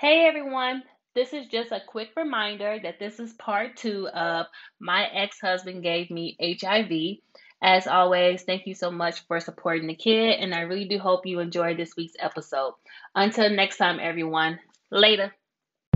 [0.00, 0.82] Hey everyone,
[1.14, 4.46] this is just a quick reminder that this is part two of
[4.80, 7.18] My Ex Husband Gave Me HIV.
[7.62, 11.26] As always, thank you so much for supporting the kid, and I really do hope
[11.26, 12.72] you enjoyed this week's episode.
[13.14, 14.58] Until next time, everyone,
[14.90, 15.34] later.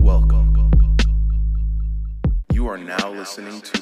[0.01, 0.53] Welcome.
[2.53, 3.81] You are now listening to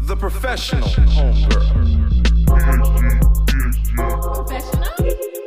[0.00, 2.04] The Professional Homegirl.
[4.46, 5.43] Professional?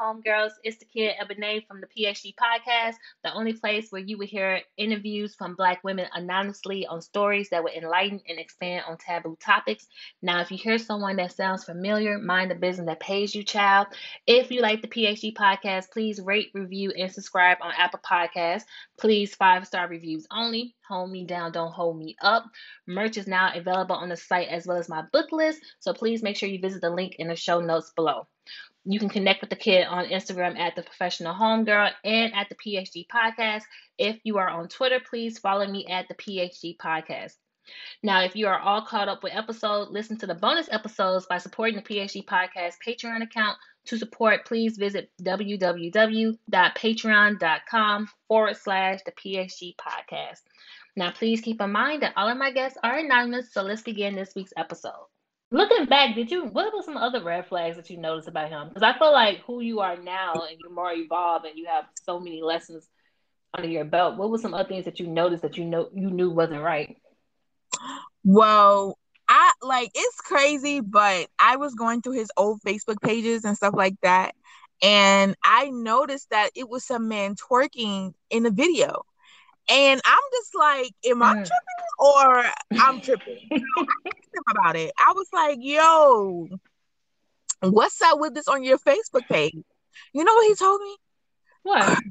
[0.00, 4.26] Homegirls, it's the kid Ebony from the PHG podcast, the only place where you will
[4.26, 9.36] hear interviews from Black women anonymously on stories that will enlighten and expand on taboo
[9.40, 9.86] topics.
[10.22, 13.88] Now, if you hear someone that sounds familiar, mind the business that pays you, child.
[14.26, 18.64] If you like the PHG podcast, please rate, review, and subscribe on Apple Podcasts.
[18.98, 20.74] Please, five star reviews only.
[20.88, 22.44] Hold me down, don't hold me up.
[22.86, 26.22] Merch is now available on the site as well as my book list, so please
[26.22, 28.26] make sure you visit the link in the show notes below.
[28.88, 32.54] You can connect with the kid on Instagram at the professional homegirl and at the
[32.54, 33.62] PHG podcast.
[33.98, 37.32] If you are on Twitter, please follow me at the PHG podcast.
[38.00, 41.38] Now, if you are all caught up with episodes, listen to the bonus episodes by
[41.38, 43.58] supporting the PHG podcast Patreon account.
[43.86, 50.42] To support, please visit www.patreon.com forward slash the PHG podcast.
[50.94, 54.14] Now, please keep in mind that all of my guests are anonymous, so let's begin
[54.14, 55.06] this week's episode.
[55.50, 58.68] Looking back, did you what were some other red flags that you noticed about him?
[58.68, 61.84] Because I feel like who you are now and you're more evolved and you have
[62.04, 62.88] so many lessons
[63.54, 64.16] under your belt.
[64.16, 66.96] What were some other things that you noticed that you know you knew wasn't right?
[68.24, 68.98] Well,
[69.28, 73.74] I like it's crazy, but I was going through his old Facebook pages and stuff
[73.76, 74.34] like that,
[74.82, 79.02] and I noticed that it was some man twerking in the video.
[79.68, 81.44] And I'm just like, am I Mm.
[81.44, 82.44] tripping or
[82.78, 83.38] I'm tripping?
[83.50, 84.92] You know, I asked him about it.
[84.98, 86.48] I was like, yo,
[87.60, 89.54] what's up with this on your Facebook page?
[90.12, 90.96] You know what he told me?
[91.62, 91.98] What?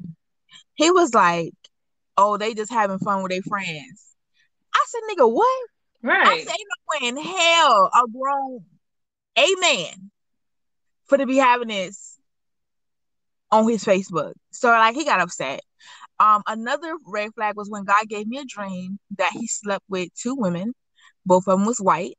[0.78, 1.54] He was like,
[2.18, 4.04] oh, they just having fun with their friends.
[4.74, 5.68] I said, nigga, what?
[6.02, 6.26] Right.
[6.26, 8.60] I said, ain't no way in hell a grown
[9.36, 10.10] a man
[11.04, 12.18] for to be having this
[13.50, 14.32] on his Facebook.
[14.50, 15.60] So like he got upset.
[16.18, 20.08] Um, another red flag was when God gave me a dream that he slept with
[20.14, 20.72] two women,
[21.26, 22.16] both of them was white.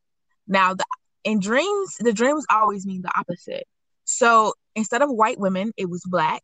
[0.47, 0.85] Now the
[1.23, 3.65] in dreams, the dreams always mean the opposite.
[4.05, 6.41] So instead of white women, it was black.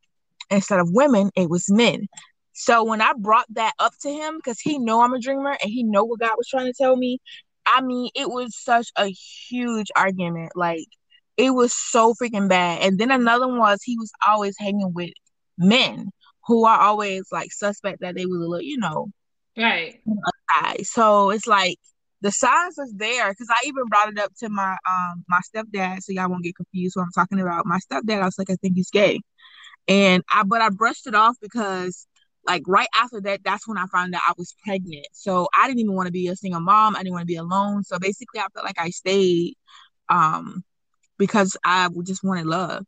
[0.49, 2.07] Instead of women, it was men.
[2.53, 5.71] So when I brought that up to him, because he know I'm a dreamer and
[5.71, 7.19] he know what God was trying to tell me,
[7.65, 10.51] I mean, it was such a huge argument.
[10.55, 10.87] Like
[11.37, 12.81] it was so freaking bad.
[12.81, 15.11] And then another one was he was always hanging with
[15.57, 16.09] men
[16.47, 19.09] who are always like suspect that they was a little, you know,
[20.61, 20.85] Right.
[20.85, 21.77] So it's like
[22.21, 26.01] the signs was there because I even brought it up to my um my stepdad,
[26.01, 27.65] so y'all won't get confused what I'm talking about.
[27.65, 29.19] My stepdad, I was like, I think he's gay,
[29.87, 32.07] and I but I brushed it off because
[32.45, 35.07] like right after that, that's when I found out I was pregnant.
[35.13, 36.95] So I didn't even want to be a single mom.
[36.95, 37.83] I didn't want to be alone.
[37.83, 39.55] So basically, I felt like I stayed
[40.09, 40.63] um
[41.17, 42.85] because I just wanted love.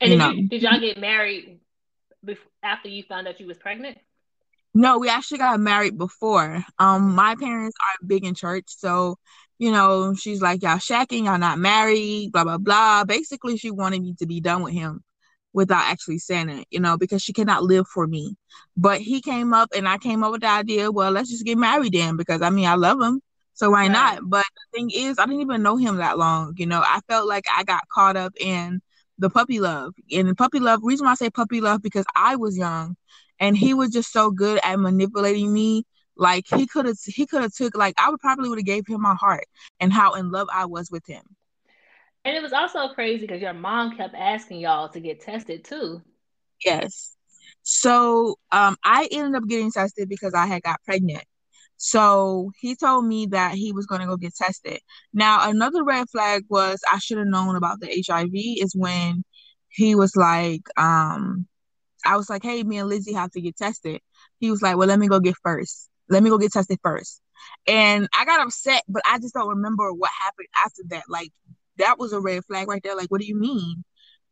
[0.00, 1.60] And You did, you, did y'all get married
[2.24, 3.98] bef- after you found out you was pregnant?
[4.74, 6.64] No, we actually got married before.
[6.78, 9.16] Um, my parents are big in church, so
[9.58, 13.04] you know, she's like, Y'all shacking, y'all not married, blah blah blah.
[13.04, 15.02] Basically, she wanted me to be done with him
[15.52, 18.36] without actually saying it, you know, because she cannot live for me.
[18.76, 21.58] But he came up and I came up with the idea, well, let's just get
[21.58, 23.20] married then, because I mean I love him.
[23.54, 23.88] So why Right.
[23.88, 24.20] not?
[24.24, 26.54] But the thing is, I didn't even know him that long.
[26.56, 28.80] You know, I felt like I got caught up in
[29.18, 29.94] the puppy love.
[30.12, 32.96] And the puppy love, reason why I say puppy love, because I was young
[33.40, 35.84] and he was just so good at manipulating me.
[36.16, 38.86] Like he could have he could have took like I would probably would have gave
[38.86, 39.44] him my heart
[39.80, 41.22] and how in love I was with him.
[42.24, 46.02] And it was also crazy because your mom kept asking y'all to get tested too.
[46.64, 47.16] Yes.
[47.62, 51.24] So um I ended up getting tested because I had got pregnant.
[51.84, 54.78] So he told me that he was gonna go get tested.
[55.12, 59.24] Now another red flag was I should have known about the HIV is when
[59.68, 61.48] he was like, um,
[62.04, 64.00] I was like, Hey, me and Lizzie have to get tested.
[64.38, 65.88] He was like, Well, let me go get first.
[66.08, 67.20] Let me go get tested first.
[67.66, 71.04] And I got upset, but I just don't remember what happened after that.
[71.08, 71.30] Like
[71.78, 72.96] that was a red flag right there.
[72.96, 73.82] Like, what do you mean?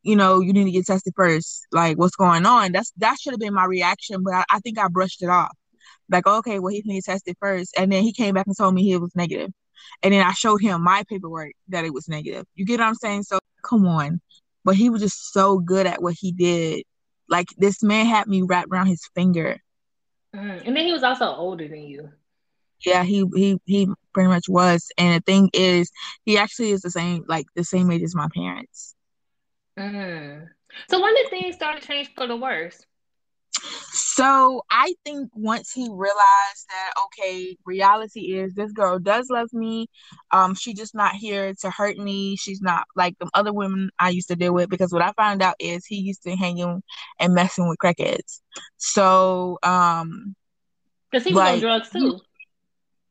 [0.02, 1.66] you know, you need to get tested first.
[1.72, 2.72] Like, what's going on?
[2.72, 5.54] That's that should have been my reaction, but I, I think I brushed it off.
[6.10, 8.82] Like, okay, well, he needs tested first, and then he came back and told me
[8.82, 9.50] he was negative,
[10.02, 12.46] and then I showed him my paperwork that it was negative.
[12.54, 13.24] You get what I'm saying?
[13.24, 14.20] So come on,
[14.64, 16.84] but he was just so good at what he did.
[17.28, 19.58] Like this man had me wrapped around his finger.
[20.34, 20.66] Mm.
[20.66, 22.10] And then he was also older than you.
[22.84, 24.88] Yeah, he he he pretty much was.
[24.96, 25.90] And the thing is,
[26.24, 28.94] he actually is the same like the same age as my parents.
[29.78, 30.46] Mm.
[30.88, 32.84] So when did things start to change for the worse?
[33.92, 39.86] So I think once he realized that okay, reality is this girl does love me.
[40.30, 42.36] Um, she just not here to hurt me.
[42.36, 45.42] She's not like the other women I used to deal with because what I found
[45.42, 46.82] out is he used to hanging
[47.18, 48.40] and messing with crackheads.
[48.76, 50.34] So um
[51.10, 52.20] Because he was on drugs too.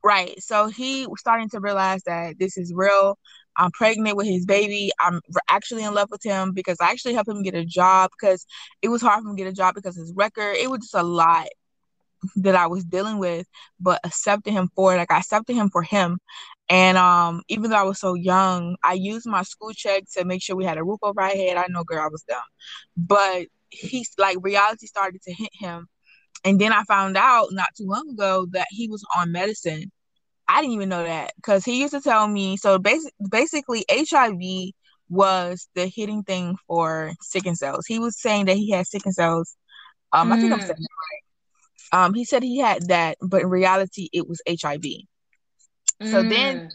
[0.03, 0.41] Right.
[0.41, 3.17] So he was starting to realize that this is real.
[3.59, 4.91] I'm pregnant with his baby.
[4.99, 8.45] I'm actually in love with him because I actually helped him get a job because
[8.81, 10.55] it was hard for him to get a job because his record.
[10.55, 11.47] It was just a lot
[12.37, 13.47] that I was dealing with,
[13.79, 14.97] but accepting him for it.
[14.97, 16.19] Like I accepted him for him.
[16.69, 20.41] And um, even though I was so young, I used my school check to make
[20.41, 21.57] sure we had a roof over our head.
[21.57, 22.39] I know, girl, I was dumb,
[22.95, 25.87] but he's like reality started to hit him.
[26.45, 29.91] And then I found out not too long ago that he was on medicine.
[30.49, 32.57] I didn't even know that because he used to tell me.
[32.57, 34.73] So basic, basically, HIV
[35.09, 37.85] was the hitting thing for sickle cells.
[37.87, 39.55] He was saying that he had sickle cells.
[40.13, 40.61] Um, I think I'm Mm.
[40.61, 40.87] saying it
[41.93, 42.05] right.
[42.05, 45.07] Um, he said he had that, but in reality, it was HIV.
[46.03, 46.71] So then Mm.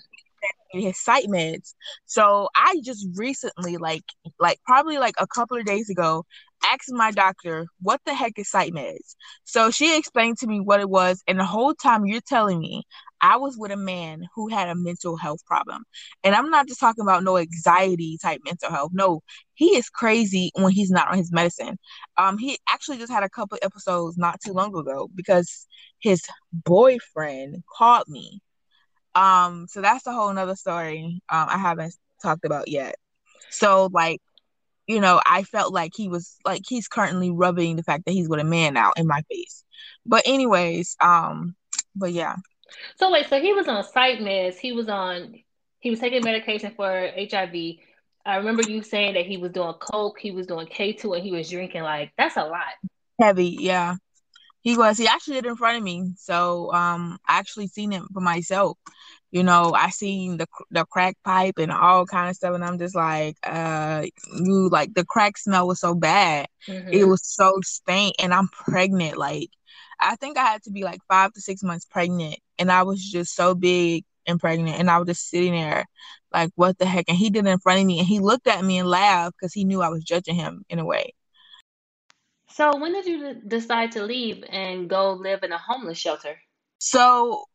[0.73, 1.75] his psych meds.
[2.07, 4.04] So I just recently, like
[4.38, 6.25] like probably like a couple of days ago,
[6.73, 9.16] asked my doctor, what the heck is meds?
[9.44, 12.85] So she explained to me what it was, and the whole time you're telling me
[13.21, 15.85] I was with a man who had a mental health problem.
[16.23, 18.92] And I'm not just talking about no anxiety type mental health.
[18.94, 19.23] No,
[19.54, 21.78] he is crazy when he's not on his medicine.
[22.16, 25.66] Um, he actually just had a couple episodes not too long ago because
[26.00, 28.40] his boyfriend called me
[29.14, 31.23] um, so that's a whole nother story.
[31.28, 32.97] Um, I haven't talked about yet.
[33.50, 34.21] So like,
[34.87, 38.29] you know, I felt like he was like he's currently rubbing the fact that he's
[38.29, 39.64] with a man now in my face.
[40.05, 41.55] But anyways, um,
[41.95, 42.37] but yeah.
[42.97, 44.57] So wait, so he was on psych meds.
[44.57, 45.35] He was on.
[45.81, 47.55] He was taking medication for HIV.
[48.26, 51.23] I remember you saying that he was doing coke, he was doing K two, and
[51.23, 51.83] he was drinking.
[51.83, 52.75] Like that's a lot.
[53.21, 53.97] Heavy, yeah.
[54.62, 54.97] He was.
[54.97, 56.12] He actually did it in front of me.
[56.17, 58.79] So um I actually seen it for myself.
[59.35, 62.79] You know, I seen the the crack pipe and all kind of stuff, and I'm
[62.79, 66.47] just like, uh, you like the crack smell was so bad.
[66.69, 66.88] Mhm.
[66.93, 69.19] It was so stank, and I'm pregnant.
[69.19, 69.50] Like,
[70.00, 73.03] I think I had to be like five to six months pregnant, and I was
[73.05, 75.87] just so big and pregnant, and I was just sitting there,
[76.33, 77.07] like, what the heck?
[77.09, 79.37] And he did it in front of me, and he looked at me and laughed
[79.41, 81.12] because he knew I was judging him in a way.
[82.49, 86.41] So when did you decide to leave and go live in a homeless shelter?
[86.79, 87.47] So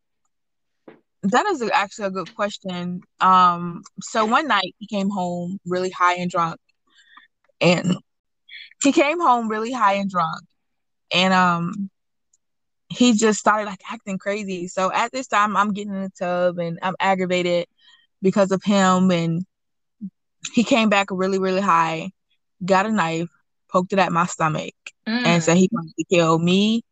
[1.23, 3.01] that is actually a good question.
[3.19, 6.59] Um, so one night he came home really high and drunk,
[7.61, 7.97] and
[8.83, 10.41] he came home really high and drunk,
[11.13, 11.89] and um,
[12.89, 14.67] he just started like acting crazy.
[14.67, 17.67] So at this time, I'm getting in the tub and I'm aggravated
[18.21, 19.45] because of him, and
[20.53, 22.11] he came back really really high,
[22.63, 23.29] got a knife,
[23.71, 24.73] poked it at my stomach,
[25.07, 25.25] Mm.
[25.25, 26.83] and said he wanted to kill me,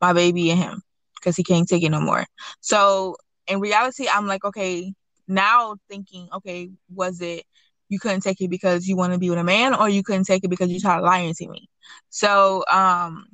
[0.00, 0.82] my baby, and him
[1.14, 2.24] because he can't take it no more.
[2.60, 3.16] So
[3.48, 4.92] in reality, I'm like, okay,
[5.28, 7.44] now thinking, okay, was it
[7.88, 10.24] you couldn't take it because you want to be with a man, or you couldn't
[10.24, 11.68] take it because you tried lying to me?
[12.10, 13.26] So, um,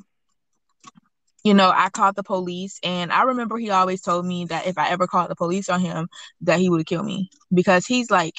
[1.45, 4.78] you know, I called the police, and I remember he always told me that if
[4.78, 6.09] I ever called the police on him,
[6.42, 8.35] that he would kill me because he's like,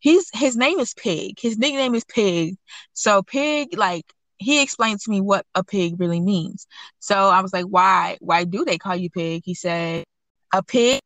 [0.00, 2.56] he's his name is Pig, his nickname is Pig,
[2.92, 4.04] so Pig like
[4.38, 6.66] he explained to me what a pig really means.
[7.00, 8.16] So I was like, why?
[8.20, 9.42] Why do they call you pig?
[9.44, 10.04] He said,
[10.52, 11.00] a pig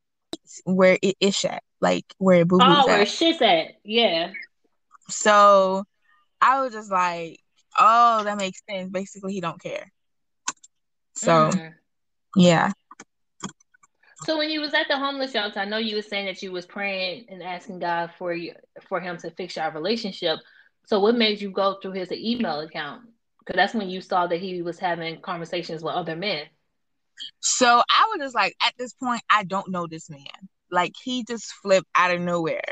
[0.65, 3.77] where it is at, like where boo boo's Oh, where shit's at.
[3.85, 4.33] Yeah.
[5.09, 5.85] So
[6.41, 7.41] I was just like,
[7.79, 8.91] oh, that makes sense.
[8.91, 9.93] Basically, he don't care.
[11.15, 11.75] So Mm.
[12.37, 12.73] yeah.
[14.25, 16.53] So when you was at the homeless shelter, I know you were saying that you
[16.53, 18.55] was praying and asking God for you
[18.89, 20.39] for him to fix your relationship.
[20.87, 23.03] So what made you go through his email account?
[23.41, 26.47] Because that's when you saw that he was having conversations with other men.
[27.41, 30.21] So I was just like, at this point, I don't know this man.
[30.71, 32.62] Like he just flipped out of nowhere.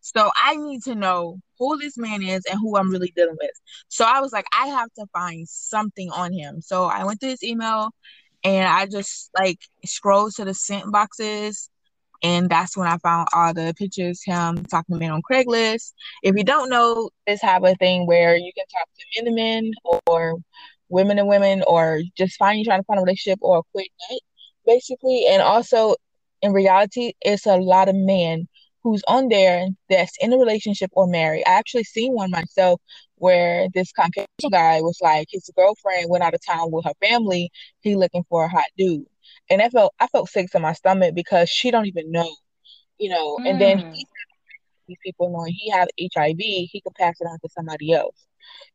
[0.00, 3.50] So I need to know who this man is and who I'm really dealing with.
[3.88, 6.60] So I was like, I have to find something on him.
[6.60, 7.90] So I went to his email
[8.44, 11.70] and I just like scrolled to the sent boxes.
[12.22, 15.92] And that's when I found all the pictures, him talking to men on Craigslist.
[16.22, 19.36] If you don't know, this have a thing where you can talk to men to
[19.36, 19.72] men
[20.06, 20.36] or
[20.88, 23.90] women and women or just find you trying to find a relationship or a quick
[24.10, 24.20] night,
[24.66, 25.26] basically.
[25.28, 25.96] And also
[26.42, 28.48] in reality, it's a lot of men
[28.82, 31.44] who's on there that's in a relationship or married.
[31.46, 32.80] I actually seen one myself
[33.16, 37.50] where this Caucasian guy was like his girlfriend went out of town with her family.
[37.80, 39.04] He looking for a hot dude,
[39.50, 42.30] and I felt I felt sick to my stomach because she don't even know,
[42.98, 43.38] you know.
[43.44, 43.84] And then Mm.
[43.92, 44.06] he,
[44.88, 48.26] these people knowing he have HIV, he could pass it on to somebody else.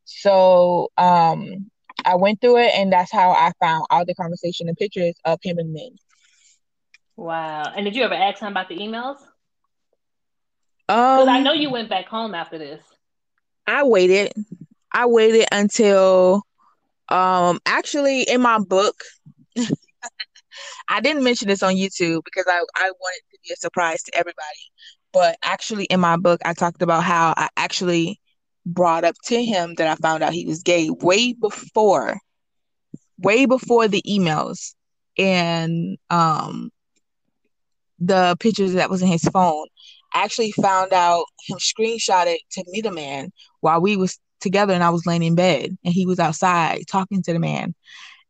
[0.04, 1.70] So um,
[2.04, 5.38] I went through it, and that's how I found all the conversation and pictures of
[5.42, 5.96] him and men.
[7.16, 7.72] Wow.
[7.74, 9.18] And did you ever ask him about the emails?
[11.12, 12.82] Because Um, I know you went back home after this.
[13.66, 14.32] I waited.
[14.92, 16.42] I waited until
[17.08, 18.96] um actually in my book
[20.88, 24.14] I didn't mention this on YouTube because I, I wanted to be a surprise to
[24.16, 24.38] everybody.
[25.12, 28.20] But actually in my book I talked about how I actually
[28.64, 32.18] brought up to him that I found out he was gay way before
[33.18, 34.74] way before the emails
[35.18, 36.70] and um
[37.98, 39.66] the pictures that was in his phone.
[40.12, 44.82] I actually found out him screenshotted to meet a man while we was together and
[44.82, 47.74] I was laying in bed and he was outside talking to the man.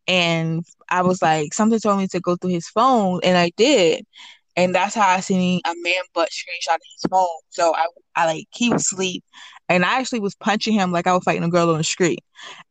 [0.07, 4.05] And I was like, something told me to go through his phone and I did.
[4.57, 7.27] And that's how I seen a man butt screenshot his phone.
[7.49, 9.25] So I, I like he was asleep
[9.73, 12.21] and I actually was punching him like I was fighting a girl on the street.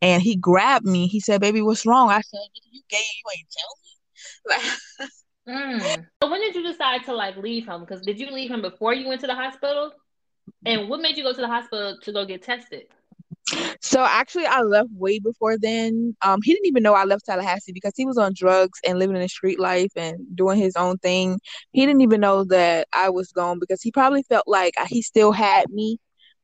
[0.02, 1.08] And he grabbed me.
[1.08, 2.10] He said, Baby, what's wrong?
[2.10, 2.40] I said,
[2.72, 4.72] You gay, you ain't tell me.
[5.00, 5.10] Like
[5.50, 6.06] Mm.
[6.22, 7.82] So when did you decide to like leave him?
[7.82, 9.92] Because did you leave him before you went to the hospital?
[10.66, 12.84] And what made you go to the hospital to go get tested?
[13.82, 16.16] So actually, I left way before then.
[16.22, 19.16] Um, he didn't even know I left Tallahassee because he was on drugs and living
[19.16, 21.40] in the street life and doing his own thing.
[21.72, 25.32] He didn't even know that I was gone because he probably felt like he still
[25.32, 25.98] had me,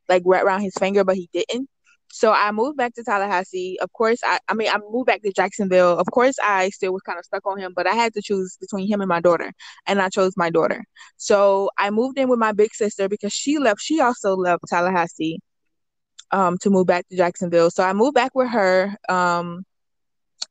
[0.08, 1.68] like right around his finger, but he didn't.
[2.10, 3.78] So I moved back to Tallahassee.
[3.80, 5.98] Of course, I I mean I moved back to Jacksonville.
[5.98, 8.56] Of course, I still was kind of stuck on him, but I had to choose
[8.60, 9.52] between him and my daughter,
[9.86, 10.84] and I chose my daughter.
[11.18, 13.80] So I moved in with my big sister because she left.
[13.82, 15.40] She also left Tallahassee
[16.30, 17.70] um to move back to Jacksonville.
[17.70, 18.94] So I moved back with her.
[19.08, 19.64] Um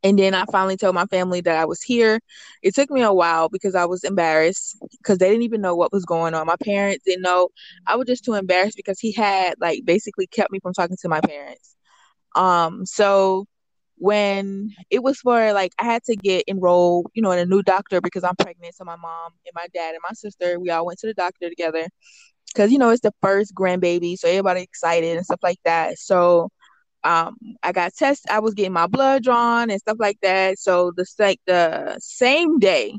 [0.04, 2.20] and then I finally told my family that I was here.
[2.62, 5.92] It took me a while because I was embarrassed because they didn't even know what
[5.92, 6.46] was going on.
[6.48, 7.50] My parents didn't know.
[7.88, 11.10] I was just too embarrassed because he had like basically kept me from talking to
[11.10, 11.76] my parents.
[12.36, 13.46] Um so
[13.98, 17.64] when it was for like I had to get enrolled, you know, in a new
[17.64, 18.76] doctor because I'm pregnant.
[18.76, 21.50] So my mom and my dad and my sister, we all went to the doctor
[21.50, 21.88] together
[22.54, 25.98] because you know it's the first grandbaby, so everybody excited and stuff like that.
[26.00, 26.50] So
[27.04, 30.60] um I got tested, I was getting my blood drawn and stuff like that.
[30.60, 32.98] So the like the same day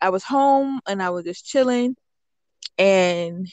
[0.00, 1.96] I was home and I was just chilling
[2.78, 3.48] and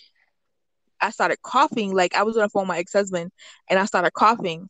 [1.01, 1.93] I started coughing.
[1.93, 3.31] Like I was on the phone with my ex husband
[3.69, 4.69] and I started coughing.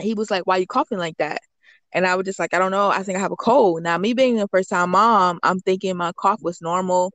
[0.00, 1.40] he was like, "Why you coughing like that?"
[1.92, 2.90] And I was just like, "I don't know.
[2.90, 5.96] I think I have a cold." Now, me being a first time mom, I'm thinking
[5.96, 7.12] my cough was normal.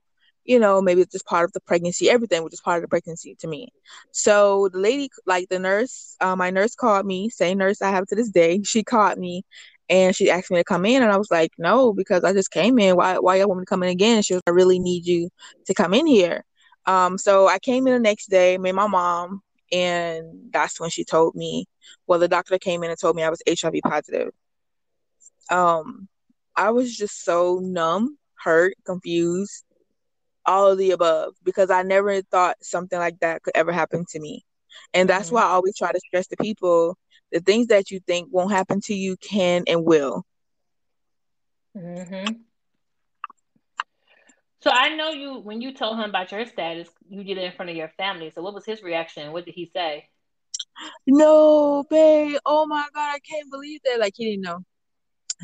[0.48, 2.10] You know, maybe it's just part of the pregnancy.
[2.10, 3.70] Everything was just part of the pregnancy to me.
[4.12, 8.08] So the lady, like the nurse, uh, my nurse called me, same nurse I have
[8.08, 8.64] to this day.
[8.64, 9.44] She called me
[9.90, 12.52] and she asked me to come in and I was like, no, because I just
[12.52, 12.96] came in.
[12.96, 14.24] Why why y'all want me to come in again?
[14.24, 15.30] She was I really need you
[15.68, 16.46] to come in here.
[16.88, 21.04] Um, so I came in the next day, met my mom, and that's when she
[21.04, 21.66] told me,
[22.08, 24.32] well, the doctor came in and told me I was HIV positive.
[25.50, 26.08] Um,
[26.56, 29.64] I was just so numb, hurt, confused,
[30.48, 34.20] all of the above, because I never thought something like that could ever happen to
[34.20, 34.44] me.
[34.94, 35.36] And that's mm-hmm.
[35.36, 36.98] why I always try to stress to people
[37.32, 40.24] the things that you think won't happen to you can and will.
[41.76, 42.34] Mm-hmm.
[44.62, 47.52] So I know you when you told him about your status, you did it in
[47.52, 48.32] front of your family.
[48.32, 49.32] So what was his reaction?
[49.32, 50.10] What did he say?
[51.06, 52.38] No, babe.
[52.46, 54.00] Oh my god, I can't believe that.
[54.00, 54.60] Like he didn't know.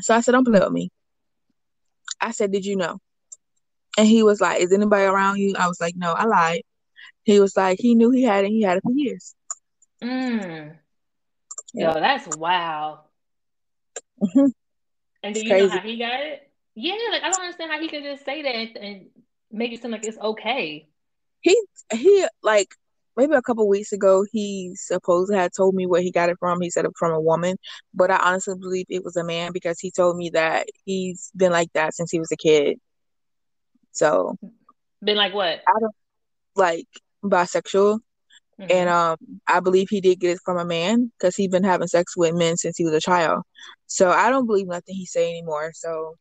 [0.00, 0.90] So I said, Don't play with me.
[2.20, 2.98] I said, Did you know?
[3.96, 5.54] And he was like, Is anybody around you?
[5.58, 6.62] I was like, No, I lied.
[7.24, 9.34] He was like, he knew he had it, he had it for years.
[10.02, 10.76] Mm.
[11.72, 13.00] Yo, that's wow.
[14.22, 14.46] Mm-hmm.
[15.22, 15.66] And do you Crazy.
[15.66, 16.50] know how he got it?
[16.74, 19.06] Yeah, like I don't understand how he could just say that and, and
[19.50, 20.88] make it seem like it's okay.
[21.40, 22.74] He he like
[23.16, 26.60] maybe a couple weeks ago he supposedly had told me where he got it from.
[26.60, 27.56] He said it from a woman,
[27.94, 31.52] but I honestly believe it was a man because he told me that he's been
[31.52, 32.78] like that since he was a kid.
[33.94, 34.36] So,
[35.02, 35.60] been like what?
[35.66, 35.94] I don't
[36.56, 36.86] like
[37.22, 38.00] bisexual.
[38.60, 38.70] Mm-hmm.
[38.70, 39.16] And um,
[39.48, 42.34] I believe he did get it from a man because he's been having sex with
[42.34, 43.42] men since he was a child.
[43.86, 45.72] So I don't believe nothing he say anymore.
[45.74, 46.14] So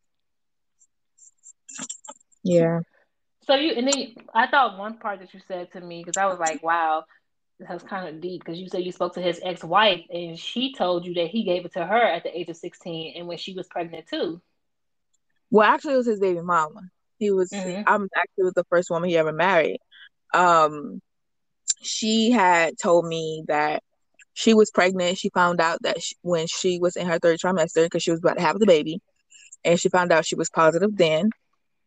[2.43, 2.79] yeah.
[3.45, 6.25] So you and then I thought one part that you said to me because I
[6.25, 7.03] was like, wow,
[7.59, 11.05] that's kind of deep because you said you spoke to his ex-wife and she told
[11.05, 13.53] you that he gave it to her at the age of 16 and when she
[13.53, 14.41] was pregnant too.
[15.51, 16.81] Well, actually, it was his baby mama.
[17.17, 17.49] He was.
[17.49, 17.83] Mm-hmm.
[17.87, 19.79] I'm actually was the first woman he ever married.
[20.33, 21.01] Um,
[21.81, 23.83] she had told me that
[24.33, 25.17] she was pregnant.
[25.17, 28.19] She found out that she, when she was in her third trimester because she was
[28.19, 29.01] about to have the baby,
[29.63, 31.29] and she found out she was positive then.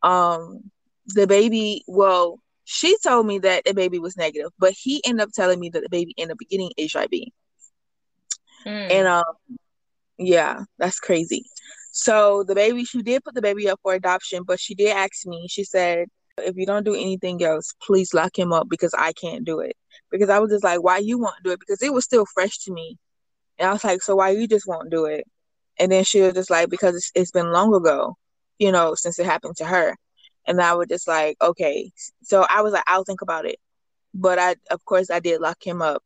[0.03, 0.71] Um,
[1.07, 5.33] the baby, well, she told me that the baby was negative, but he ended up
[5.33, 7.11] telling me that the baby ended up getting HIV.
[8.67, 8.91] Mm.
[8.91, 9.25] And um,
[10.19, 11.45] yeah, that's crazy.
[11.99, 15.27] So the baby, she did put the baby up for adoption, but she did ask
[15.27, 15.47] me.
[15.49, 19.45] She said, "If you don't do anything else, please lock him up because I can't
[19.45, 19.77] do it."
[20.11, 21.61] because I was just like, why you won't do it?
[21.61, 22.99] Because it was still fresh to me.
[23.59, 25.25] And I was like, so why you just won't do it?
[25.79, 28.17] And then she was just like, because it's, it's been long ago,
[28.59, 29.97] you know, since it happened to her.
[30.47, 31.91] And I was just like, okay.
[32.23, 33.57] So I was like, I'll think about it.
[34.15, 36.03] But I, of course, I did lock him up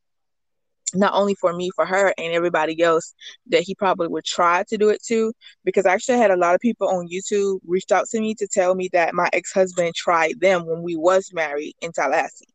[0.94, 3.14] not only for me, for her and everybody else
[3.46, 5.32] that he probably would try to do it to.
[5.64, 8.46] Because I actually had a lot of people on YouTube reached out to me to
[8.46, 12.46] tell me that my ex husband tried them when we was married in Tallahassee,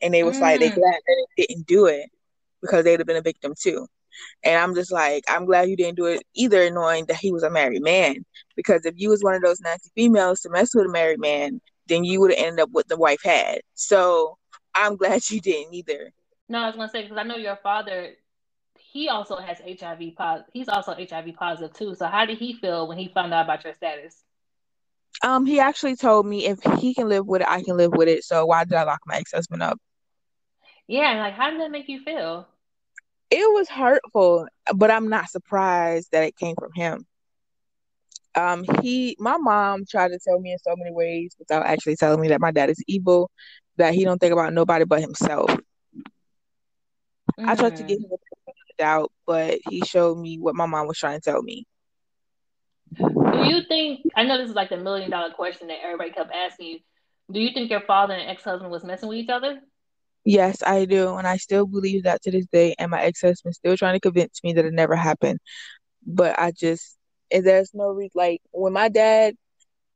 [0.00, 0.42] and they was mm.
[0.42, 2.08] like they glad that they didn't do it
[2.60, 3.86] because they'd have been a victim too.
[4.42, 7.42] And I'm just like, I'm glad you didn't do it either, knowing that he was
[7.42, 8.24] a married man.
[8.56, 11.60] Because if you was one of those nasty females to mess with a married man,
[11.88, 13.60] then you would have ended up what the wife had.
[13.74, 14.38] So
[14.74, 16.10] I'm glad you didn't either.
[16.48, 18.14] No, I was gonna say because I know your father.
[18.78, 20.50] He also has HIV positive.
[20.52, 21.94] He's also HIV positive too.
[21.94, 24.22] So how did he feel when he found out about your status?
[25.22, 28.08] Um, he actually told me if he can live with it, I can live with
[28.08, 28.24] it.
[28.24, 29.78] So why did I lock my ex husband up?
[30.86, 32.46] Yeah, like how did that make you feel?
[33.30, 37.06] It was hurtful, but I'm not surprised that it came from him.
[38.36, 42.20] Um, he, my mom tried to tell me in so many ways without actually telling
[42.20, 43.30] me that my dad is evil,
[43.76, 45.50] that he don't think about nobody but himself.
[47.38, 47.48] Mm.
[47.48, 48.04] I tried to give mm.
[48.04, 51.66] him a doubt, but he showed me what my mom was trying to tell me.
[52.96, 54.02] Do you think?
[54.14, 56.78] I know this is like the million dollar question that everybody kept asking you.
[57.32, 59.60] Do you think your father and ex husband was messing with each other?
[60.24, 62.74] Yes, I do, and I still believe that to this day.
[62.78, 65.38] And my ex husband still trying to convince me that it never happened.
[66.06, 66.96] But I just,
[67.30, 68.12] there's no reason.
[68.14, 69.34] Like when my dad,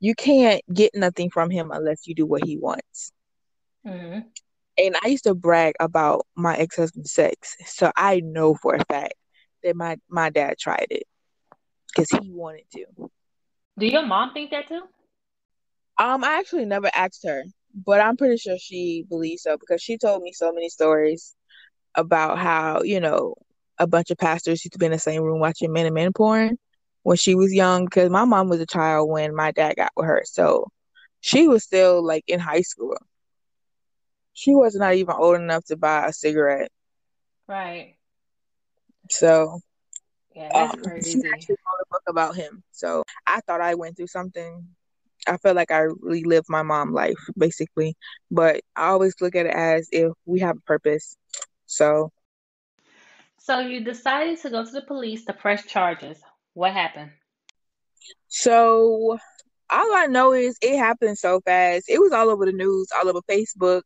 [0.01, 3.13] you can't get nothing from him unless you do what he wants.
[3.87, 4.21] Mm-hmm.
[4.79, 8.85] And I used to brag about my ex husband's sex, so I know for a
[8.85, 9.15] fact
[9.65, 11.05] that my my dad tried it
[11.89, 13.11] because he wanted to.
[13.79, 14.83] Do your mom think that too?
[15.99, 17.43] Um, I actually never asked her,
[17.75, 21.35] but I'm pretty sure she believes so because she told me so many stories
[21.97, 23.35] about how you know
[23.79, 26.13] a bunch of pastors used to be in the same room watching men and men
[26.13, 26.57] porn
[27.03, 27.85] when she was young.
[27.85, 30.69] Because my mom was a child when my dad got with her, so
[31.21, 32.97] she was still like in high school.
[34.39, 36.71] She was not even old enough to buy a cigarette.
[37.49, 37.97] Right.
[39.11, 39.61] So
[40.35, 41.19] Yeah, that's Um, crazy.
[41.19, 42.63] she actually wrote a book about him.
[42.73, 44.69] So I thought I went through something.
[45.27, 47.97] I felt like I really lived my mom life, basically.
[48.31, 51.17] But I always look at it as if we have a purpose.
[51.67, 52.11] So
[53.39, 56.23] So you decided to go to the police to press charges.
[56.55, 57.13] What happened?
[58.29, 59.19] So
[59.71, 61.87] all I know is it happened so fast.
[61.89, 63.83] It was all over the news, all over Facebook.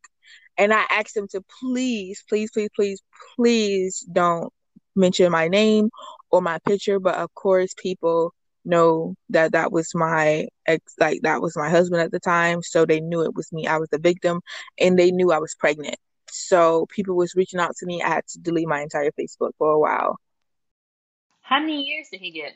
[0.63, 3.03] And I asked them to please, please, please, please,
[3.35, 4.53] please don't
[4.95, 5.91] mention my name
[6.31, 7.01] or my picture.
[7.01, 8.33] But of course, people
[8.65, 12.63] know that that was my ex, like that was my husband at the time.
[12.63, 13.67] So they knew it was me.
[13.67, 14.41] I was the victim
[14.79, 15.97] and they knew I was pregnant.
[16.31, 18.01] So people was reaching out to me.
[18.01, 20.15] I had to delete my entire Facebook for a while.
[21.41, 22.53] How many years did he get?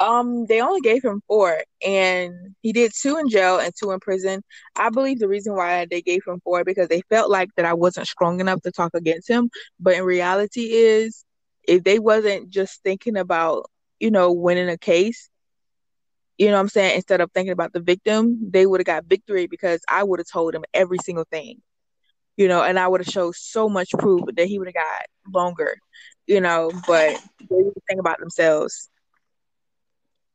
[0.00, 4.00] Um, they only gave him four, and he did two in jail and two in
[4.00, 4.42] prison.
[4.76, 7.74] I believe the reason why they gave him four because they felt like that I
[7.74, 9.50] wasn't strong enough to talk against him.
[9.78, 11.24] But in reality, is
[11.66, 15.30] if they wasn't just thinking about you know winning a case,
[16.38, 19.04] you know what I'm saying, instead of thinking about the victim, they would have got
[19.04, 21.62] victory because I would have told him every single thing,
[22.36, 25.06] you know, and I would have showed so much proof that he would have got
[25.32, 25.76] longer,
[26.26, 26.72] you know.
[26.86, 28.90] But they think about themselves.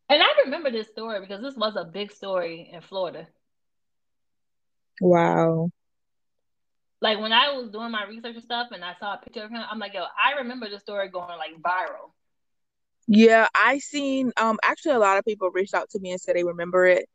[0.09, 3.27] And I remember this story because this was a big story in Florida.
[5.01, 5.71] Wow.
[7.01, 9.51] Like when I was doing my research and stuff and I saw a picture of
[9.51, 12.11] him, I'm like, yo, I remember the story going like viral.
[13.07, 16.35] Yeah, I seen um actually a lot of people reached out to me and said
[16.35, 17.05] they remember it.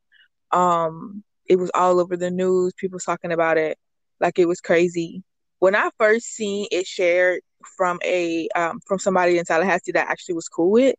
[0.53, 3.79] Um it was all over the news, people talking about it
[4.21, 5.23] like it was crazy.
[5.59, 7.41] When I first seen it shared
[7.77, 10.95] from a um from somebody in Tallahassee that I actually was cool with,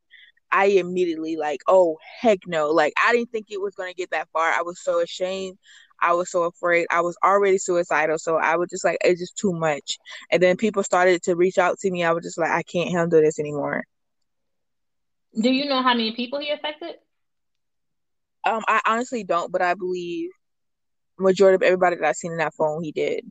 [0.56, 2.72] I immediately like, oh heck no.
[2.72, 4.52] Like I didn't think it was gonna get that far.
[4.52, 5.58] I was so ashamed.
[6.02, 6.88] I was so afraid.
[6.92, 8.20] I was already suicidal.
[8.20, 9.98] So I was just like, it's just too much.
[10.32, 12.04] And then people started to reach out to me.
[12.04, 13.84] I was just like, I can't handle this anymore.
[15.42, 16.96] Do you know how many people he affected?
[18.46, 20.32] Um, I honestly don't, but I believe
[21.20, 23.26] majority of everybody that I've seen in that phone, he did.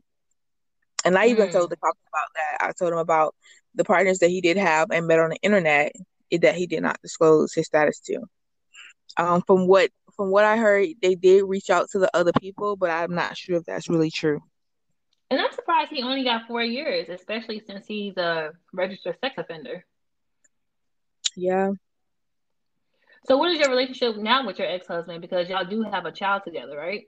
[1.05, 1.51] And I even Mm.
[1.51, 2.67] told the cop about that.
[2.67, 3.35] I told him about
[3.75, 5.93] the partners that he did have and met on the internet
[6.41, 8.21] that he did not disclose his status to.
[9.17, 12.75] Um, from what from what I heard, they did reach out to the other people,
[12.75, 14.41] but I'm not sure if that's really true.
[15.29, 19.85] And I'm surprised he only got four years, especially since he's a registered sex offender.
[21.35, 21.71] Yeah.
[23.25, 25.19] So what is your relationship now with your ex-husband?
[25.21, 27.05] Because y'all do have a child together, right?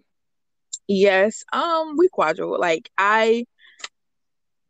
[0.88, 1.44] Yes.
[1.54, 2.60] Um, we quadruple.
[2.60, 3.46] Like I,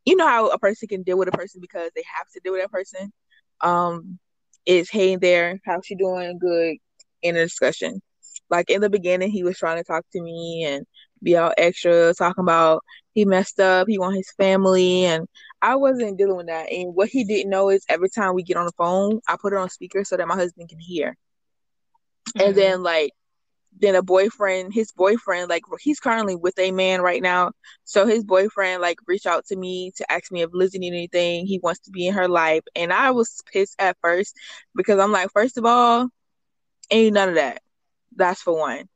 [0.05, 2.53] you know how a person can deal with a person because they have to deal
[2.53, 3.13] with that person.
[3.61, 4.19] Um,
[4.67, 6.39] is hey there, how's she doing?
[6.39, 6.77] Good
[7.23, 8.01] in a discussion.
[8.49, 10.85] Like in the beginning, he was trying to talk to me and
[11.23, 15.27] be all extra, talking about he messed up, he want his family, and
[15.61, 16.71] I wasn't dealing with that.
[16.71, 19.53] And what he didn't know is every time we get on the phone, I put
[19.53, 21.15] it on speaker so that my husband can hear.
[22.39, 22.55] And Mhm.
[22.55, 23.11] then like
[23.79, 27.51] then a boyfriend, his boyfriend, like he's currently with a man right now.
[27.83, 31.45] So his boyfriend like reached out to me to ask me if Lizzie need anything.
[31.45, 32.63] He wants to be in her life.
[32.75, 34.35] And I was pissed at first
[34.75, 36.09] because I'm like, first of all,
[36.89, 37.61] ain't none of that.
[38.15, 38.87] That's for one.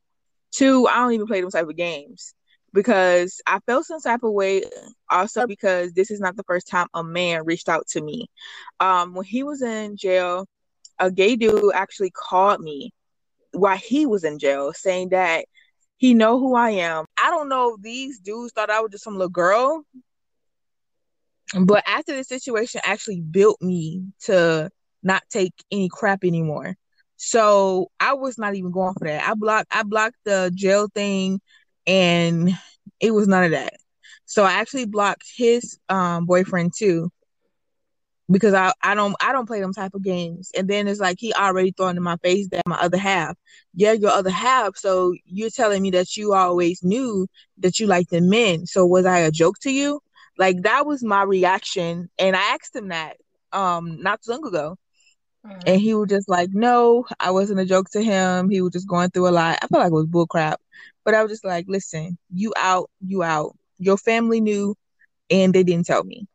[0.52, 2.34] Two, I don't even play those type of games
[2.74, 4.64] because I felt some type of way
[5.10, 8.28] also because this is not the first time a man reached out to me.
[8.80, 10.48] Um, when he was in jail,
[11.00, 12.92] a gay dude actually called me
[13.54, 15.46] while he was in jail saying that
[15.98, 17.06] he know who I am.
[17.22, 19.84] I don't know if these dudes thought I was just some little girl.
[21.60, 24.70] But after the situation actually built me to
[25.04, 26.76] not take any crap anymore.
[27.18, 29.28] So I was not even going for that.
[29.28, 31.40] I blocked I blocked the jail thing
[31.86, 32.50] and
[33.00, 33.74] it was none of that.
[34.26, 37.12] So I actually blocked his um boyfriend too
[38.32, 40.52] because I, I don't I don't play them type of games.
[40.58, 43.38] And then it's like he already throwing in my face that my other half.
[43.74, 44.78] Yeah, your other half.
[44.78, 47.28] So you're telling me that you always knew
[47.60, 48.66] that you liked the men.
[48.68, 50.02] So was I a joke to you?
[50.38, 52.10] Like that was my reaction.
[52.20, 53.18] And I asked him that
[53.54, 54.78] um not too long ago.
[55.46, 55.64] Mhm.
[55.68, 58.50] And he was just like, No, I wasn't a joke to him.
[58.50, 59.60] He was just going through a lot.
[59.62, 60.62] I felt like it was bull crap.
[61.04, 63.56] But I was just like, listen, you out, you out.
[63.80, 64.76] Your family knew
[65.32, 66.28] and they didn't tell me.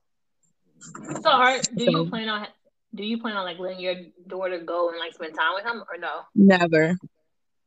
[1.22, 2.46] So are do you plan on
[2.94, 3.94] do you plan on like letting your
[4.26, 6.20] daughter go and like spend time with him or no?
[6.34, 6.96] Never.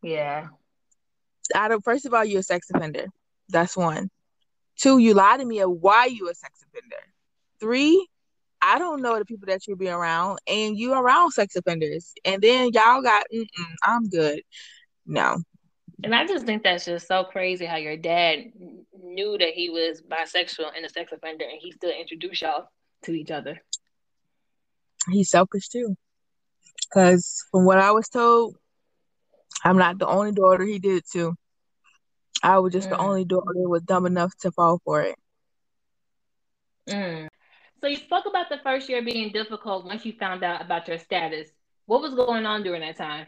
[0.01, 0.47] Yeah.
[1.53, 3.07] out of first of all, you're a sex offender.
[3.49, 4.09] That's one.
[4.77, 6.95] Two, you lied to me of why you a sex offender.
[7.59, 8.07] Three,
[8.61, 12.41] I don't know the people that you be around, and you around sex offenders, and
[12.41, 13.25] then y'all got.
[13.83, 14.41] I'm good.
[15.05, 15.37] No,
[16.03, 18.51] And I just think that's just so crazy how your dad
[18.93, 22.69] knew that he was bisexual and a sex offender and he still introduced y'all
[23.03, 23.61] to each other.
[25.09, 25.95] he's selfish too.
[26.89, 28.55] Because from what I was told,
[29.63, 31.35] I'm not the only daughter he did it to.
[32.43, 33.01] I was just the Mm.
[33.01, 35.15] only daughter that was dumb enough to fall for it.
[36.89, 37.27] Mm.
[37.81, 40.97] So you spoke about the first year being difficult once you found out about your
[40.97, 41.49] status.
[41.85, 43.27] What was going on during that time?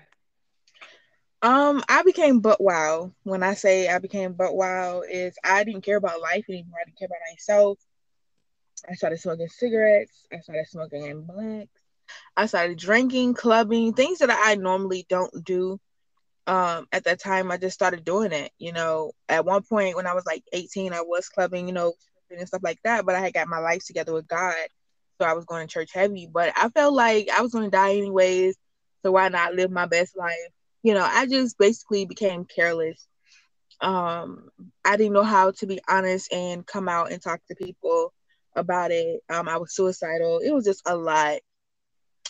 [1.41, 3.13] Um, I became butt wild.
[3.23, 6.79] When I say I became butt wild, is I didn't care about life anymore.
[6.81, 7.79] I didn't care about myself.
[8.89, 10.25] I started smoking cigarettes.
[10.33, 11.69] I started smoking in blacks.
[12.35, 15.79] I started drinking, clubbing, things that I normally don't do.
[16.47, 18.51] Um, at that time, I just started doing it.
[18.57, 21.93] You know, at one point when I was like 18, I was clubbing, you know,
[22.29, 23.05] and stuff like that.
[23.05, 24.55] But I had got my life together with God,
[25.19, 26.27] so I was going to church heavy.
[26.31, 28.55] But I felt like I was going to die anyways,
[29.03, 30.35] so why not live my best life?
[30.83, 33.07] You know, I just basically became careless.
[33.81, 34.49] Um,
[34.83, 38.13] I didn't know how to be honest and come out and talk to people
[38.55, 39.21] about it.
[39.29, 40.39] Um, I was suicidal.
[40.39, 41.39] It was just a lot.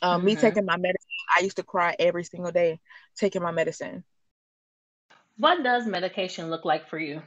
[0.01, 0.37] Um, me Mhm.
[0.37, 2.79] taking my medicine, I used to cry every single day
[3.17, 4.03] taking my medicine.
[5.37, 7.21] What does medication look like for you?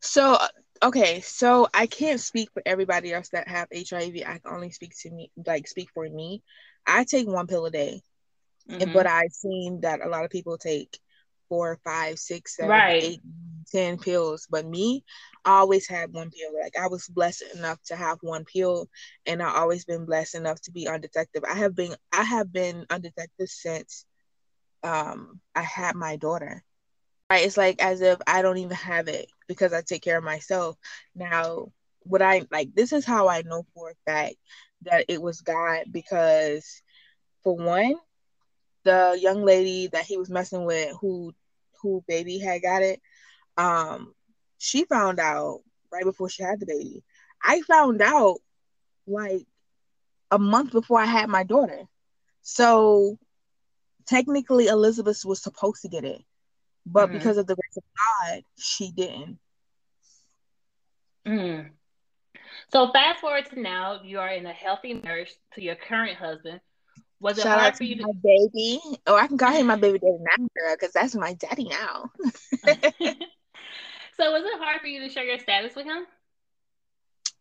[0.00, 0.38] So,
[0.82, 4.24] okay, so I can't speak for everybody else that have HIV.
[4.24, 6.42] I can only speak to me, like speak for me.
[6.86, 8.02] I take one pill a day,
[8.80, 8.92] and Mhm.
[8.92, 10.98] but I've seen that a lot of people take
[11.48, 13.00] four, five, six, seven, Right.
[13.00, 13.20] eight,
[13.72, 14.46] ten pills.
[14.50, 15.04] But me,
[15.44, 16.50] I always had one pill.
[16.60, 18.88] Like I was blessed enough to have one pill,
[19.26, 21.44] and I always been blessed enough to be undetected.
[21.50, 24.06] I have been, I have been undetected since
[24.84, 26.62] um I had my daughter.
[27.30, 27.46] Right?
[27.46, 30.76] It's like as if I don't even have it because I take care of myself.
[31.14, 31.72] Now,
[32.04, 34.36] what I like, this is how I know for a fact
[34.82, 36.82] that it was God because,
[37.42, 37.94] for one,
[38.84, 41.32] the young lady that he was messing with, who
[41.80, 43.00] who baby had got it,
[43.56, 44.14] um,
[44.58, 45.60] she found out
[45.92, 47.02] right before she had the baby.
[47.42, 48.38] I found out
[49.06, 49.46] like
[50.30, 51.82] a month before I had my daughter.
[52.42, 53.18] So
[54.06, 56.22] technically Elizabeth was supposed to get it.
[56.86, 57.12] But Mhm.
[57.12, 59.38] because of the grace of God, she didn't.
[61.26, 61.70] Mm.
[62.72, 66.60] So fast forward to now, you are in a healthy marriage to your current husband.
[67.20, 68.80] Was it Shout hard out for to my baby.
[69.06, 72.10] Oh, I can call him my baby daddy now, girl, because that's my daddy now.
[74.16, 76.06] So was it hard for you to share your status with him?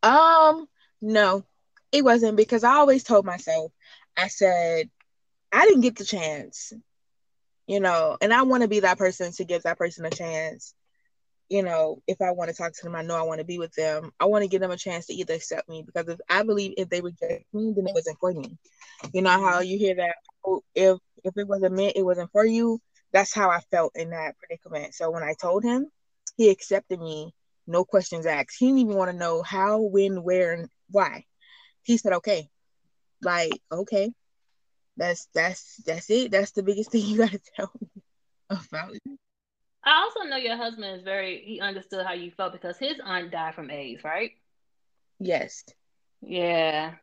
[0.03, 0.67] Um,
[1.01, 1.43] no,
[1.91, 3.71] it wasn't because I always told myself,
[4.17, 4.89] I said,
[5.51, 6.73] I didn't get the chance,
[7.67, 10.73] you know, and I want to be that person to give that person a chance.
[11.49, 13.59] You know, if I want to talk to them, I know I want to be
[13.59, 14.11] with them.
[14.19, 16.75] I want to give them a chance to either accept me because if I believe
[16.77, 18.57] if they reject me, then it wasn't for me.
[19.13, 22.45] You know how you hear that oh, if if it wasn't meant, it wasn't for
[22.45, 22.79] you.
[23.11, 24.93] That's how I felt in that predicament.
[24.93, 25.87] So when I told him,
[26.41, 27.33] he accepted me,
[27.67, 28.55] no questions asked.
[28.57, 31.25] He didn't even want to know how, when, where, and why.
[31.83, 32.49] He said, "Okay."
[33.21, 34.11] Like, okay,
[34.97, 36.31] that's that's that's it.
[36.31, 38.01] That's the biggest thing you gotta tell me
[38.49, 39.01] about it.
[39.83, 43.31] I also know your husband is very, he understood how you felt because his aunt
[43.31, 44.31] died from AIDS, right?
[45.19, 45.63] Yes.
[46.21, 46.93] Yeah.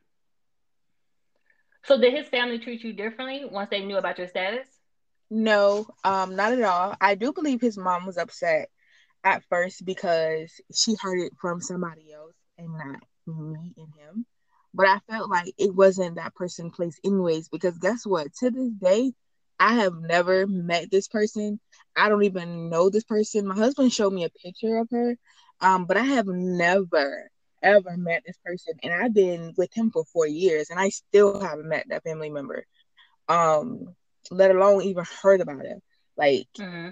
[1.85, 4.68] So did his family treat you differently once they knew about your status?
[5.29, 6.94] No, um, not at all.
[7.01, 8.68] I do believe his mom was upset
[9.37, 14.27] at first because she heard it from somebody else and not me and him.
[14.75, 18.29] But I felt like it wasn't that person place anyways, because guess what?
[18.41, 19.12] To this day,
[19.61, 21.61] I have never met this person.
[21.97, 23.47] I don't even know this person.
[23.47, 25.17] My husband showed me a picture of her,
[25.61, 27.29] um, but I have never
[27.62, 31.41] ever met this person, and I've been with him for four years, and I still
[31.41, 32.64] haven't met that family member.
[33.29, 33.95] Um,
[34.31, 35.83] let alone even heard about it.
[36.17, 36.91] Like, Mm-hmm.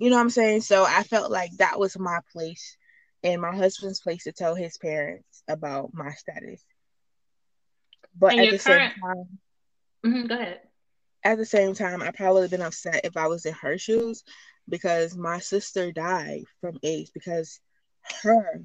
[0.00, 0.62] You know what I'm saying?
[0.62, 2.76] So I felt like that was my place
[3.24, 6.64] and my husband's place to tell his parents about my status.
[8.18, 9.40] But And at the same time,
[10.06, 10.26] Mm-hmm.
[10.28, 10.60] Go ahead.
[11.24, 13.78] at the same time, I probably would have been upset if I was in her
[13.78, 14.24] shoes
[14.68, 17.60] because my sister died from AIDS because
[18.22, 18.62] her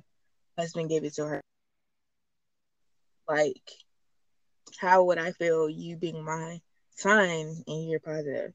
[0.58, 1.42] husband gave it to her.
[3.28, 3.72] Like,
[4.80, 6.62] how would I feel you being my
[6.96, 8.54] sign and you're positive?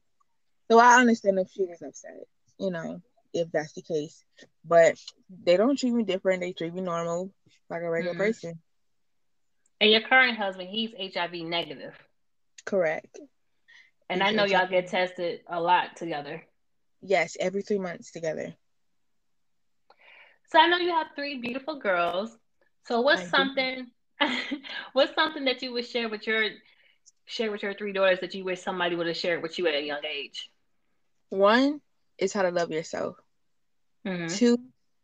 [0.71, 2.27] So I understand if she was upset,
[2.61, 3.01] you know,
[3.33, 4.25] if that's the case.
[4.65, 4.97] But
[5.29, 6.41] they don't treat me different.
[6.41, 7.31] They treat me normal,
[7.69, 8.15] like a regular Mhm.
[8.15, 8.61] person.
[9.81, 11.95] And your current husband, he's HIV negative.
[12.65, 13.19] Correct.
[14.09, 16.43] And He's I know y'all get tested a lot together.
[17.01, 18.55] Yes, every three months together.
[20.49, 22.37] So I know you have three beautiful girls.
[22.83, 23.87] So what's I something
[24.93, 26.45] what's something that you would share with your
[27.25, 29.75] share with your three daughters that you wish somebody would have shared with you at
[29.75, 30.49] a young age?
[31.29, 31.81] One
[32.21, 33.17] is how to love yourself.
[34.07, 34.27] Mm-hmm.
[34.27, 34.57] Two,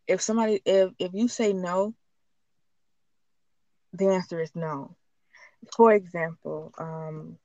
[0.07, 1.93] if somebody if if you say no,
[3.93, 4.95] the answer is no.
[5.75, 7.37] For example, um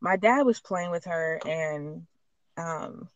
[0.00, 2.06] my dad was playing with her and
[2.56, 3.08] um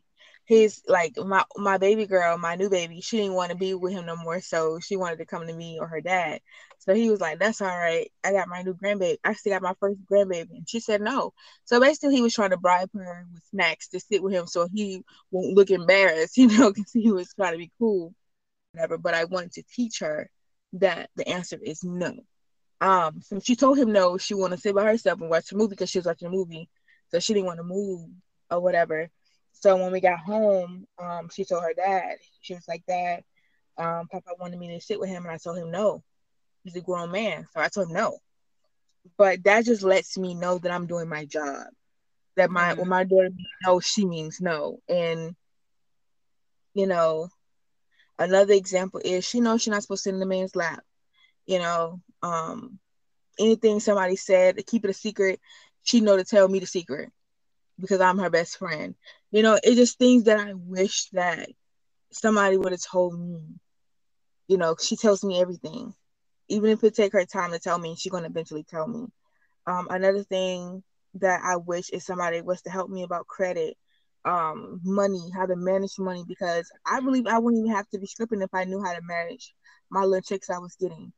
[0.49, 3.93] his like my my baby girl, my new baby, she didn't want to be with
[3.93, 6.41] him no more, so she wanted to come to me or her dad.
[6.79, 8.11] So he was like, "That's all right.
[8.25, 9.19] I got my new grandbaby.
[9.25, 11.35] I still got my first grandbaby," and she said no.
[11.67, 14.67] So basically, he was trying to bribe her with snacks to sit with him, so
[14.73, 18.15] he won't look embarrassed, you know, because he was trying to be cool,
[18.73, 18.99] whatever.
[18.99, 20.31] But I wanted to teach her
[20.75, 22.15] that the answer is no.
[22.81, 25.57] Um, so she told him no, she wanted to sit by herself and watch a
[25.57, 26.69] movie because she was watching a movie,
[27.11, 28.09] so she didn't want to move
[28.51, 29.11] or whatever.
[29.61, 33.25] So when we got home, um, she told her dad, she was like, Dad,
[33.77, 36.03] um, Papa wanted me to sit with him, and I told him no.
[36.63, 38.19] He's a grown man, so I told him no.
[39.17, 41.67] But that just lets me know that I'm doing my job.
[42.37, 42.81] That my mm-hmm.
[42.81, 43.31] when my daughter
[43.65, 44.79] no, she means no.
[44.89, 45.35] And
[46.75, 47.29] you know,
[48.19, 50.85] another example is she knows she's not supposed to sit in the man's lap.
[51.47, 52.79] You know, um,
[53.41, 55.41] anything somebody said, to keep it a secret.
[55.83, 57.11] She know to tell me the secret
[57.81, 58.95] because I'm her best friend.
[59.31, 61.49] You know, it's just things that I wish that
[62.13, 63.41] somebody would have told me.
[64.49, 65.95] You know, she tells me everything.
[66.49, 69.07] Even if it take her time to tell me, she's gonna eventually tell me.
[69.67, 70.83] Um, another thing
[71.15, 73.77] that I wish is somebody was to help me about credit,
[74.25, 78.07] um, money, how to manage money, because I believe I wouldn't even have to be
[78.07, 79.55] stripping if I knew how to manage
[79.91, 81.13] my little checks I was getting.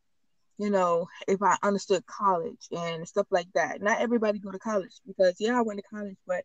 [0.61, 3.81] You know, if I understood college and stuff like that.
[3.81, 6.44] Not everybody go to college because yeah, I went to college, but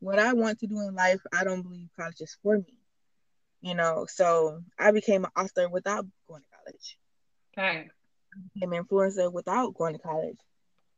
[0.00, 2.74] what I want to do in life, I don't believe college is for me.
[3.62, 6.98] You know, so I became an author without going to college.
[7.56, 7.88] Okay.
[7.88, 10.36] I became an influencer without going to college.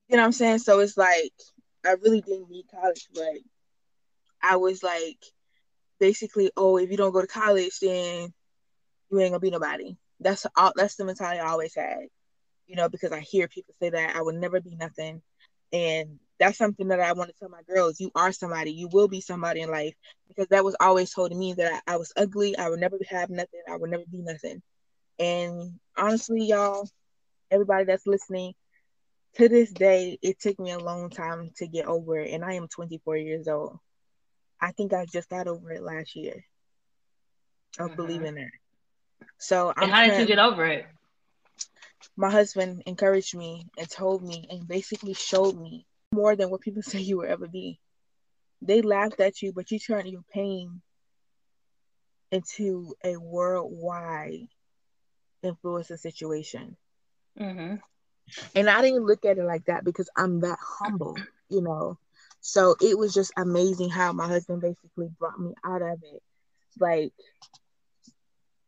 [0.09, 0.59] You know what I'm saying?
[0.59, 1.35] So it's like
[1.87, 3.39] I really didn't need college, but
[4.43, 5.25] I was like
[6.01, 8.35] basically, oh, if you don't go to college, then
[9.13, 9.97] you ain't gonna be nobody.
[10.19, 12.09] That's all that's the mentality I always had.
[12.67, 15.23] You know, because I hear people say that I would never be nothing.
[15.73, 18.01] And that's something that I want to tell my girls.
[18.01, 18.73] You are somebody.
[18.73, 19.95] You will be somebody in life
[20.29, 22.57] because that was always told to me that I, I was ugly.
[22.57, 23.61] I would never have nothing.
[23.69, 24.63] I would never be nothing.
[25.19, 26.89] And honestly, y'all,
[27.51, 28.55] everybody that's listening,
[29.37, 32.33] to this day, it took me a long time to get over it.
[32.33, 33.79] And I am 24 years old.
[34.61, 36.45] I think I just got over it last year
[37.79, 37.97] of mm-hmm.
[37.97, 38.51] believing it.
[39.39, 40.87] So, and how did you get over it?
[42.17, 46.83] My husband encouraged me and told me and basically showed me more than what people
[46.91, 47.81] say you will ever be.
[48.63, 50.81] They laughed at you, but you turned your pain
[52.31, 54.49] into a worldwide
[55.43, 56.77] influencing situation.
[57.39, 57.77] Mm-hmm.
[58.55, 61.17] And I didn't look at it like that because I'm that humble,
[61.49, 61.99] you know.
[62.41, 66.23] So it was just amazing how my husband basically brought me out of it.
[66.79, 67.13] Like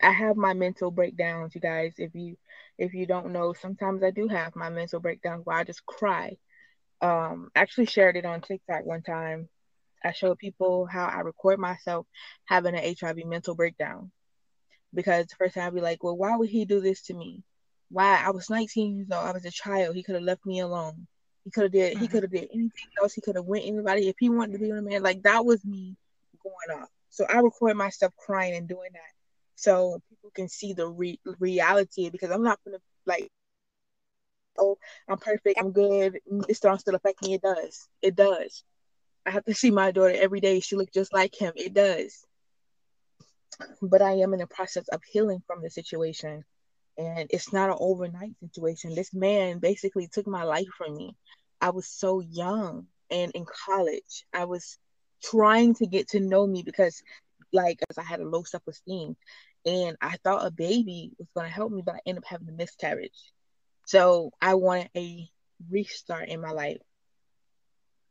[0.02, 1.94] I have my mental breakdowns, you guys.
[1.98, 2.36] If you
[2.78, 6.36] if you don't know, sometimes I do have my mental breakdowns where I just cry
[7.00, 9.48] um actually shared it on TikTok one time.
[10.04, 12.06] I showed people how I record myself
[12.44, 14.10] having an HIV mental breakdown.
[14.94, 17.42] Because the first time I'd be like, well, why would he do this to me?
[17.90, 18.22] Why?
[18.24, 19.26] I was 19 years old.
[19.26, 19.94] I was a child.
[19.94, 21.06] He could have left me alone.
[21.44, 21.92] He could have did.
[21.94, 22.02] Mm-hmm.
[22.02, 23.14] He could have did anything else.
[23.14, 25.02] He could have went anybody if he wanted to be with a man.
[25.02, 25.96] Like that was me
[26.42, 26.88] going off.
[27.10, 29.12] So I record myself crying and doing that,
[29.56, 32.10] so people can see the re- reality.
[32.10, 33.30] Because I'm not gonna like
[34.58, 34.76] oh,
[35.08, 36.18] I'm perfect, I'm good.
[36.48, 37.34] This don't still affect me.
[37.34, 37.88] It does.
[38.02, 38.64] It does.
[39.26, 40.60] I have to see my daughter every day.
[40.60, 41.52] She looks just like him.
[41.56, 42.24] It does.
[43.82, 46.44] But I am in the process of healing from the situation.
[46.96, 48.94] And it's not an overnight situation.
[48.94, 51.14] This man basically took my life from me.
[51.60, 54.24] I was so young and in college.
[54.34, 54.78] I was
[55.22, 57.00] trying to get to know me because
[57.52, 59.16] like as I had a low self-esteem
[59.66, 62.48] and I thought a baby was going to help me, but I ended up having
[62.48, 63.32] a miscarriage.
[63.86, 65.28] So I wanted a
[65.70, 66.78] restart in my life.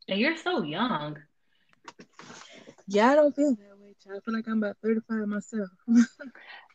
[0.07, 1.17] And you're so young.
[2.87, 4.21] Yeah, I don't feel that way, child.
[4.21, 5.69] I feel like I'm about 35 myself.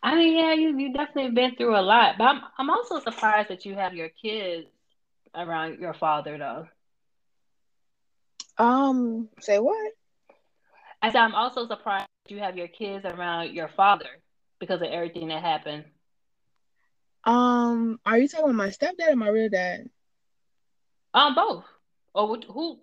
[0.03, 2.17] I mean, yeah, you you definitely been through a lot.
[2.19, 4.69] But I'm I'm also surprised that you have your kids
[5.35, 6.67] around your father though.
[8.59, 9.93] Um, say what?
[11.01, 14.22] I said I'm also surprised you have your kids around your father
[14.63, 15.85] because of everything that happened.
[17.25, 19.91] Um, are you talking about my stepdad or my real dad?
[21.13, 21.65] Um, both.
[22.15, 22.79] Or who?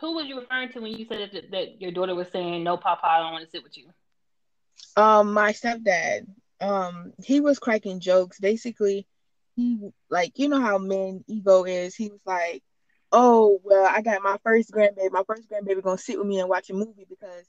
[0.00, 2.78] Who was you referring to when you said that, that your daughter was saying, "No,
[2.78, 3.90] Papa, I don't want to sit with you"?
[4.96, 6.26] Um, my stepdad.
[6.60, 8.40] Um, he was cracking jokes.
[8.40, 9.06] Basically,
[9.54, 11.94] he like you know how men ego is.
[11.94, 12.62] He was like,
[13.12, 15.12] "Oh, well, I got my first grandbaby.
[15.12, 17.46] My first grandbaby gonna sit with me and watch a movie because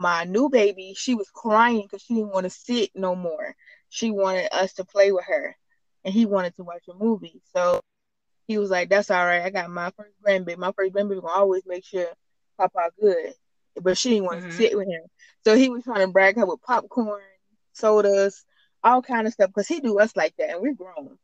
[0.00, 3.56] my new baby, she was crying because she didn't want to sit no more
[3.90, 5.56] she wanted us to play with her
[6.04, 7.42] and he wanted to watch a movie.
[7.54, 7.80] So
[8.46, 9.42] he was like, That's all right.
[9.42, 10.58] I got my first grandbaby.
[10.58, 12.06] My first grandbaby gonna always make sure
[12.58, 13.34] Papa good,
[13.82, 14.48] but she didn't want Mhm.
[14.48, 15.02] to sit with him.
[15.44, 17.22] So he was trying to brag her with popcorn,
[17.72, 18.44] sodas,
[18.82, 21.18] all kind of stuff because he do us like that, and we're grown.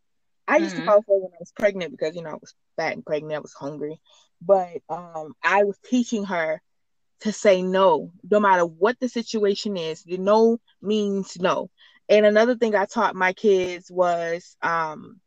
[0.48, 0.76] I used Mhm.
[0.76, 3.34] to fall for when I was pregnant because you know I was fat and pregnant,
[3.36, 4.00] I was hungry.
[4.40, 6.60] But um, I was teaching her
[7.20, 10.02] to say no, no matter what the situation is.
[10.02, 11.70] The no means no.
[12.08, 15.20] And another thing I taught my kids was um,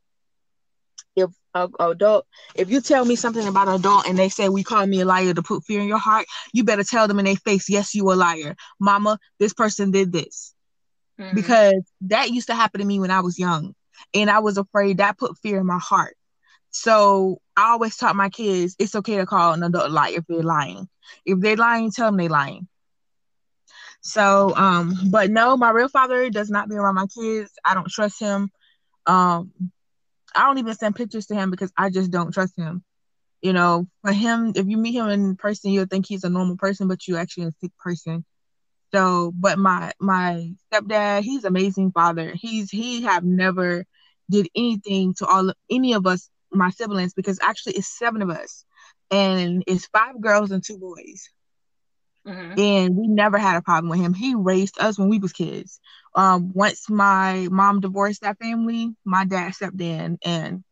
[1.16, 2.26] if a, a adult,
[2.56, 5.06] if you tell me something about an adult and they say we call me a
[5.06, 7.96] liar to put fear in your heart, you better tell them in their face, yes,
[7.96, 9.18] you a liar, Mama.
[9.40, 10.54] This person did this
[11.20, 11.36] Mhm.
[11.36, 13.74] because that used to happen to me when I was young,
[14.14, 16.16] and I was afraid that put fear in my heart.
[16.72, 20.44] So I always taught my kids it's okay to call an adult liar if they're
[20.44, 20.88] lying.
[21.26, 22.68] If they're lying, tell them they're lying.
[24.02, 27.52] So, um, but no, my real father does not be around my kids.
[27.66, 28.50] I don't trust him.
[29.06, 29.52] Um,
[30.36, 32.84] I don't even send pictures to him because I just don't trust him.
[33.42, 36.58] You know, for him, if you meet him in person, you'll think he's a normal
[36.58, 38.26] person, but you actually a sick person.
[38.94, 42.34] So, but my my stepdad, he's amazing father.
[42.36, 43.86] He's he have never
[44.30, 48.66] did anything to all any of us, my siblings, because actually it's seven of us,
[49.12, 51.30] and it's five girls and two boys
[52.26, 52.58] Mhm.
[52.58, 54.14] and we never had a problem with him.
[54.14, 55.80] He raised us when we was kids.
[56.16, 60.64] Um, once my mom divorced that family, my dad stepped in and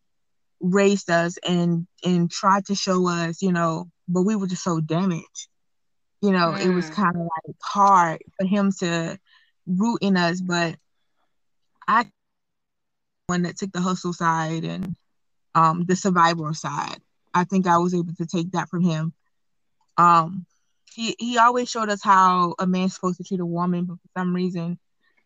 [0.62, 4.80] raised us and and tried to show us, you know, but we were just so
[4.82, 5.48] damaged.
[6.22, 6.90] You know, it was Mm.
[6.90, 9.18] kind of like hard for him to
[9.68, 10.76] root in us, but
[11.88, 12.06] I
[13.28, 14.96] one that took the hustle side and
[15.58, 17.02] um the survival side.
[17.36, 19.14] I think I was able to take that from him.
[19.98, 20.46] Um
[20.96, 24.10] he he always showed us how a man's supposed to treat a woman, but for
[24.20, 24.80] some reason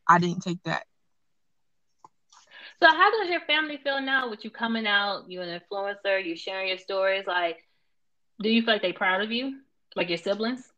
[0.07, 0.83] I didn't take that.
[2.81, 5.25] So how does your family feel now with you coming out?
[5.29, 7.25] You're an influencer, You're sharing your stories.
[7.27, 7.57] Like,
[8.41, 9.59] do you feel like they proud of you,
[9.95, 10.71] like your siblings?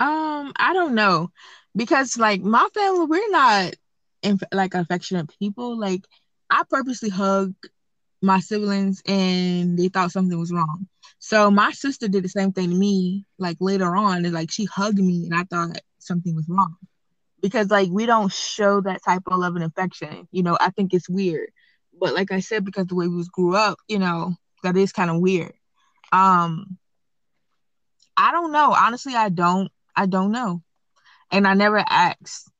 [0.00, 1.30] Um, I don't know
[1.76, 3.74] because like my family, we're not
[4.22, 5.78] in, like affectionate people.
[5.78, 6.06] Like
[6.52, 7.70] I purposely hugged
[8.22, 10.88] my siblings, and they thought something was wrong.
[11.18, 13.26] So my sister did the same thing to me.
[13.38, 16.76] Like later on, and like she hugged me, and I thought something was wrong
[17.42, 20.28] because like we don't show that type of love and affection.
[20.30, 21.50] You know, I think it's weird.
[21.98, 24.92] But like I said, because the way we was grew up, you know, that is
[24.92, 25.54] kind of weird.
[26.12, 26.78] Um,
[28.16, 28.74] I don't know.
[28.74, 29.70] Honestly, I don't.
[29.96, 30.62] I don't know.
[31.32, 32.51] And I never asked.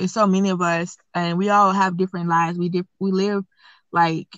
[0.00, 2.58] There's so many of us, and we all have different lives.
[2.58, 3.44] We we live
[3.92, 4.28] like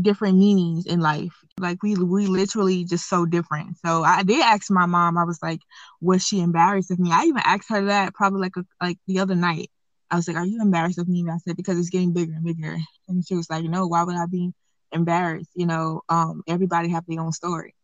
[0.00, 1.34] different meanings in life.
[1.58, 3.78] Like we we literally just so different.
[3.84, 5.18] So I did ask my mom.
[5.18, 5.58] I was like,
[6.00, 7.10] was she embarrassed of me?
[7.12, 9.72] I even asked her that probably like a, like the other night.
[10.08, 11.22] I was like, are you embarrassed of me?
[11.22, 12.76] And I said because it's getting bigger and bigger.
[13.08, 14.52] And she was like, no, why would I be
[14.92, 15.50] embarrassed?
[15.56, 17.74] You know, um, everybody have their own story.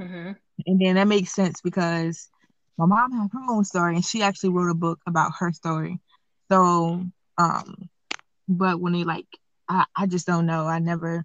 [0.00, 0.32] Mm-hmm.
[0.66, 2.28] And then that makes sense because
[2.78, 6.00] my mom had her own story and she actually wrote a book about her story.
[6.50, 7.04] So,
[7.38, 7.90] um,
[8.48, 9.26] but when they like,
[9.68, 10.66] I, I just don't know.
[10.66, 11.24] I never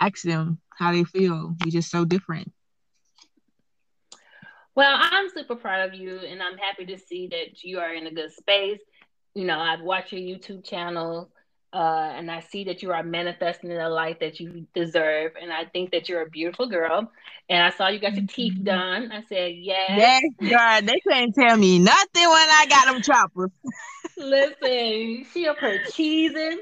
[0.00, 1.54] asked them how they feel.
[1.64, 2.52] We just so different.
[4.74, 8.06] Well, I'm super proud of you, and I'm happy to see that you are in
[8.06, 8.80] a good space.
[9.34, 11.30] You know, I've watched your YouTube channel,
[11.72, 15.32] uh, and I see that you are manifesting the life that you deserve.
[15.40, 17.10] And I think that you're a beautiful girl.
[17.48, 19.12] And I saw you got your teeth done.
[19.12, 19.96] I said, yes.
[19.96, 23.50] Yes, God, they couldn't tell me nothing when I got them choppers.
[24.16, 26.58] Listen, she up her cheesing.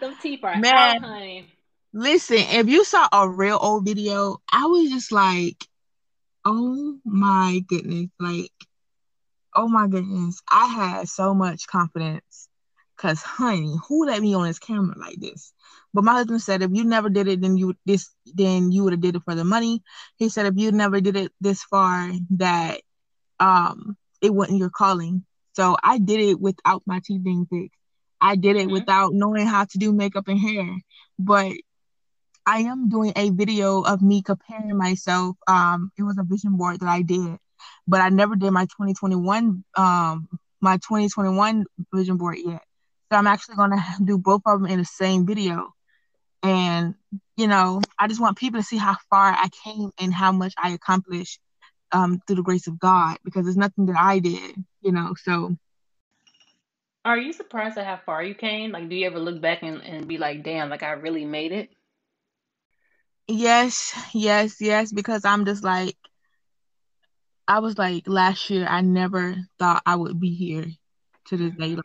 [0.00, 0.74] Them teeth are Man.
[0.74, 1.52] out, honey.
[1.92, 5.64] Listen, if you saw a real old video, I was just like,
[6.44, 8.08] oh my goodness.
[8.18, 8.52] Like,
[9.54, 10.40] oh my goodness.
[10.50, 12.48] I had so much confidence.
[13.00, 15.52] Cause honey, who let me on this camera like this?
[15.94, 18.92] But my husband said if you never did it, then you this then you would
[18.94, 19.82] have did it for the money.
[20.16, 22.80] He said if you never did it this far, that
[23.40, 25.24] um it wasn't your calling.
[25.54, 27.76] So I did it without my teeth being fixed.
[28.20, 28.72] I did it Mhm.
[28.72, 30.66] without knowing how to do makeup and hair.
[31.18, 31.52] But
[32.46, 35.36] I am doing a video of me comparing myself.
[35.48, 37.38] Um, it was a vision board that I did,
[37.86, 40.28] but I never did my 2021 um
[40.60, 42.62] my 2021 vision board yet.
[43.10, 45.72] So I'm actually gonna do both of them in the same video.
[46.42, 46.94] And
[47.36, 50.54] you know, I just want people to see how far I came and how much
[50.58, 51.40] I accomplished
[51.92, 55.14] um through the grace of God because it's nothing that I did, you know.
[55.22, 55.56] So
[57.04, 58.72] Are you surprised at how far you came?
[58.72, 61.52] Like, do you ever look back and, and be like, damn, like I really made
[61.52, 61.70] it?
[63.28, 65.96] yes, yes, yes, because I'm just like
[67.48, 70.66] I was like last year I never thought I would be here
[71.26, 71.74] to this day.
[71.76, 71.84] Like,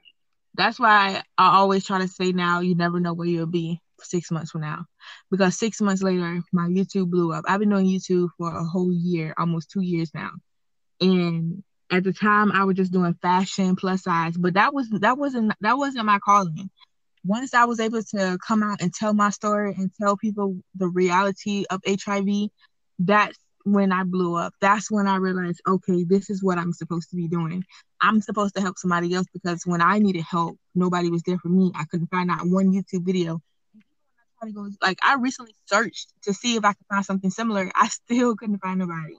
[0.57, 3.81] that's why I always try to say now you never know where you'll be.
[4.03, 4.85] six months from now.
[5.31, 7.45] Because six months later my youtube blew up.
[7.47, 10.31] I've been doing youtube for a whole year almost two years now.
[11.01, 15.17] And at the time i was just doing fashion plus size but that was that
[15.17, 16.69] wasn't that wasn't my calling.
[17.25, 20.87] Once i was able to come out and tell my story and tell people the
[20.87, 22.27] reality of hiv
[22.99, 24.53] that's when i blew up.
[24.61, 27.63] That's when i realized okay this is what i'm supposed to be doing
[28.05, 31.49] i'm supposed to help somebody else because when i needed help nobody was there for
[31.49, 33.41] me i couldn't find out one youtube video
[34.81, 37.71] like I recently searched to see if I could find something similar.
[37.75, 39.17] I still couldn't find nobody.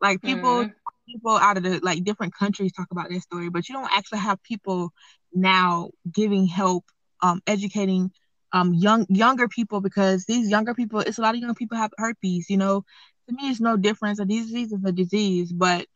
[0.00, 0.72] Like people mm
[1.08, 4.18] people out of the like different countries talk about their story, but you don't actually
[4.18, 4.90] have people
[5.32, 6.84] now giving help,
[7.22, 8.10] um, educating
[8.52, 11.92] um young younger people because these younger people, it's a lot of young people have
[11.98, 12.84] herpes, you know.
[13.28, 14.20] To me it's no difference.
[14.20, 15.86] A disease is a disease, but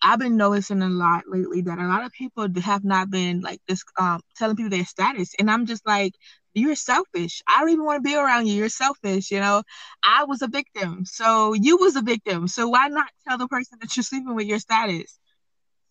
[0.00, 3.60] I've been noticing a lot lately that a lot of people have not been like
[3.68, 5.34] this um telling people their status.
[5.38, 6.14] And I'm just like,
[6.54, 7.42] you're selfish.
[7.46, 8.54] I don't even want to be around you.
[8.54, 9.30] You're selfish.
[9.30, 9.62] You know,
[10.04, 11.04] I was a victim.
[11.04, 12.48] So you was a victim.
[12.48, 15.18] So why not tell the person that you're sleeping with your status?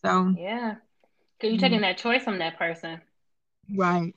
[0.04, 0.76] So yeah,
[1.38, 1.84] because you're taking mm-hmm.
[1.84, 3.02] that choice from that person.
[3.76, 4.14] Right.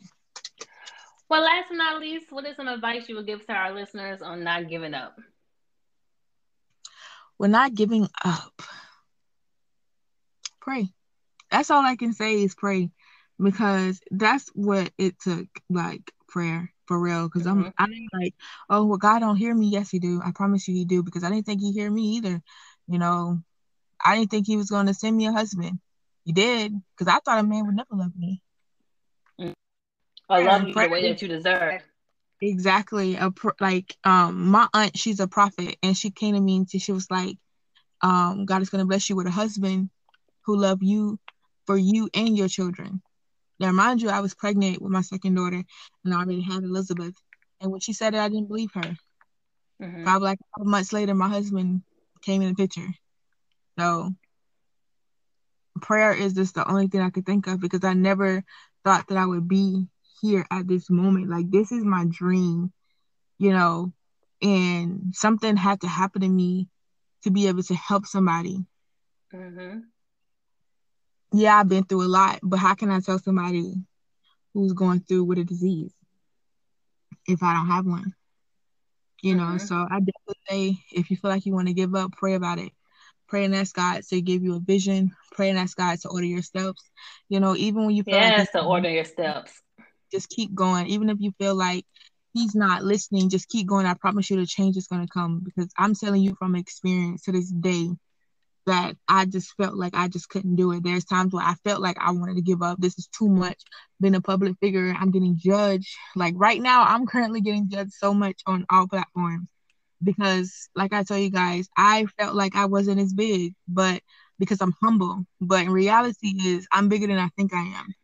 [1.29, 4.21] Well, last but not least, what is some advice you would give to our listeners
[4.23, 5.19] on not giving up?
[7.39, 8.63] We're not giving up.
[10.65, 10.89] Pray.
[11.51, 12.91] That's all I can say is pray
[13.39, 17.29] because that's what it took like prayer for real.
[17.29, 17.69] Because mm-hmm.
[17.79, 18.35] I'm I'm like,
[18.71, 19.69] oh well, God don't hear me.
[19.69, 20.23] Yes, He do.
[20.25, 21.03] I promise you, He do.
[21.03, 22.43] Because I didn't think He hear me either.
[22.89, 23.41] You know,
[24.03, 25.79] I didn't think He was going to send me a husband.
[26.25, 26.73] He did.
[26.97, 28.41] Because I thought a man would never love me.
[29.39, 29.55] Mm.
[30.31, 31.83] I love you the way that you deserve.
[32.41, 33.17] Exactly.
[33.17, 36.71] A pro- like um, my aunt, she's a prophet, and she came to me and
[36.71, 37.37] she was like,
[38.01, 39.91] um, God is going to bless you with a husband
[40.45, 41.19] who love you
[41.67, 43.03] for you and your children.
[43.61, 45.63] Now, mind you, I was pregnant with my second daughter
[46.05, 47.15] and I already had Elizabeth.
[47.61, 48.97] And when she said it, I didn't believe her.
[49.83, 50.05] Mm-hmm.
[50.05, 51.83] Probably like a couple months later, my husband
[52.23, 52.89] came in the picture.
[53.79, 54.13] So
[55.81, 58.43] prayer is just the only thing I could think of because I never
[58.85, 59.87] thought that I would be
[60.21, 61.31] here at this moment.
[61.31, 62.73] Like this is my dream,
[63.39, 63.93] you know,
[64.43, 66.69] and something had to happen to me
[67.23, 68.65] to be able to help somebody.
[69.33, 69.79] Mm-hmm
[71.35, 73.75] yeah, I've been through a lot, but how can I tell somebody
[74.53, 75.93] who's going through with a disease
[77.27, 78.15] if I don't have one?
[79.21, 79.53] You mm-hmm.
[79.53, 82.35] know, so I definitely say if you feel like you want to give up, pray
[82.35, 82.71] about it.
[83.27, 85.11] Pray and ask God to give you a vision.
[85.33, 86.83] Pray and ask God to order your steps.
[87.29, 89.53] You know, even when you feel yes, like to order your steps.
[90.13, 90.87] Just keep going.
[90.87, 91.85] Even if you feel like
[92.33, 93.87] he's not listening, just keep going.
[93.87, 97.33] I promise you the change is gonna come because I'm telling you from experience to
[97.33, 97.89] this day
[98.67, 100.83] that I just felt like I just couldn't do it.
[100.83, 102.79] There's times where I felt like I wanted to give up.
[102.81, 103.61] This is too much.
[104.01, 105.95] Being a public figure, I'm getting judged.
[106.17, 109.49] Like right now, I'm currently getting judged so much on all platforms
[110.03, 114.03] because, like I tell you guys, I felt like I wasn't as big, but
[114.39, 115.25] because I'm humble.
[115.41, 117.95] But in reality, is I'm bigger than I think I am.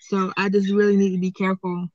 [0.00, 1.88] So I just really need to be careful,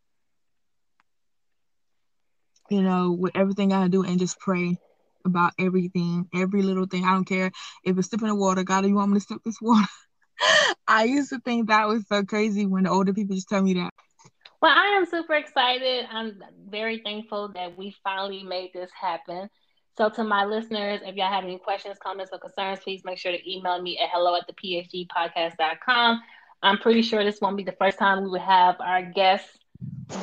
[2.69, 4.77] you know, with everything I do and just pray
[5.25, 7.05] about everything, every little thing.
[7.05, 7.51] I don't care
[7.83, 8.63] if it's sipping the water.
[8.63, 9.87] God, do you want me to sip this water?
[10.87, 13.73] I used to think that was so crazy when the older people just tell me
[13.75, 13.93] that.
[14.61, 16.05] Well, I am super excited.
[16.11, 19.49] I'm very thankful that we finally made this happen.
[19.97, 23.31] So, to my listeners, if y'all have any questions, comments, or concerns, please make sure
[23.31, 26.21] to email me at hello at the phgpodcast.com.
[26.61, 29.57] I'm pretty sure this won't be the first time we would have our guests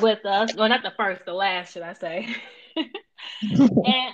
[0.01, 0.55] with us.
[0.55, 2.35] Well, not the first, the last, should I say.
[2.75, 4.13] and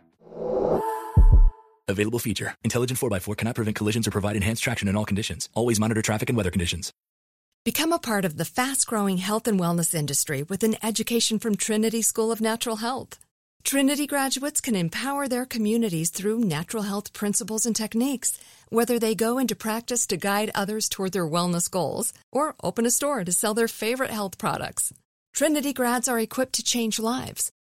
[1.91, 2.55] Available feature.
[2.63, 5.49] Intelligent 4x4 cannot prevent collisions or provide enhanced traction in all conditions.
[5.53, 6.91] Always monitor traffic and weather conditions.
[7.63, 11.55] Become a part of the fast growing health and wellness industry with an education from
[11.55, 13.19] Trinity School of Natural Health.
[13.63, 18.39] Trinity graduates can empower their communities through natural health principles and techniques,
[18.69, 22.89] whether they go into practice to guide others toward their wellness goals or open a
[22.89, 24.91] store to sell their favorite health products.
[25.33, 27.51] Trinity grads are equipped to change lives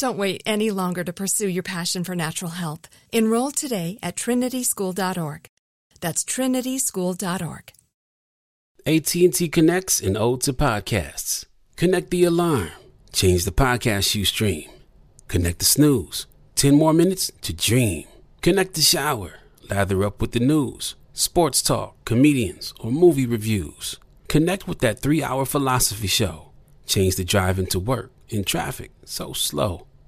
[0.00, 2.88] Don't wait any longer to pursue your passion for natural health.
[3.12, 5.46] Enroll today at trinityschool.org.
[6.00, 7.72] That's trinityschool.org.
[8.86, 11.44] AT&T connects and ode to podcasts.
[11.76, 12.70] Connect the alarm.
[13.12, 14.70] Change the podcast you stream.
[15.28, 16.26] Connect the snooze.
[16.54, 18.06] 10 more minutes to dream.
[18.40, 19.34] Connect the shower.
[19.68, 23.98] Lather up with the news, sports talk, comedians, or movie reviews.
[24.28, 26.52] Connect with that three hour philosophy show.
[26.86, 29.86] Change the drive into work in traffic so slow.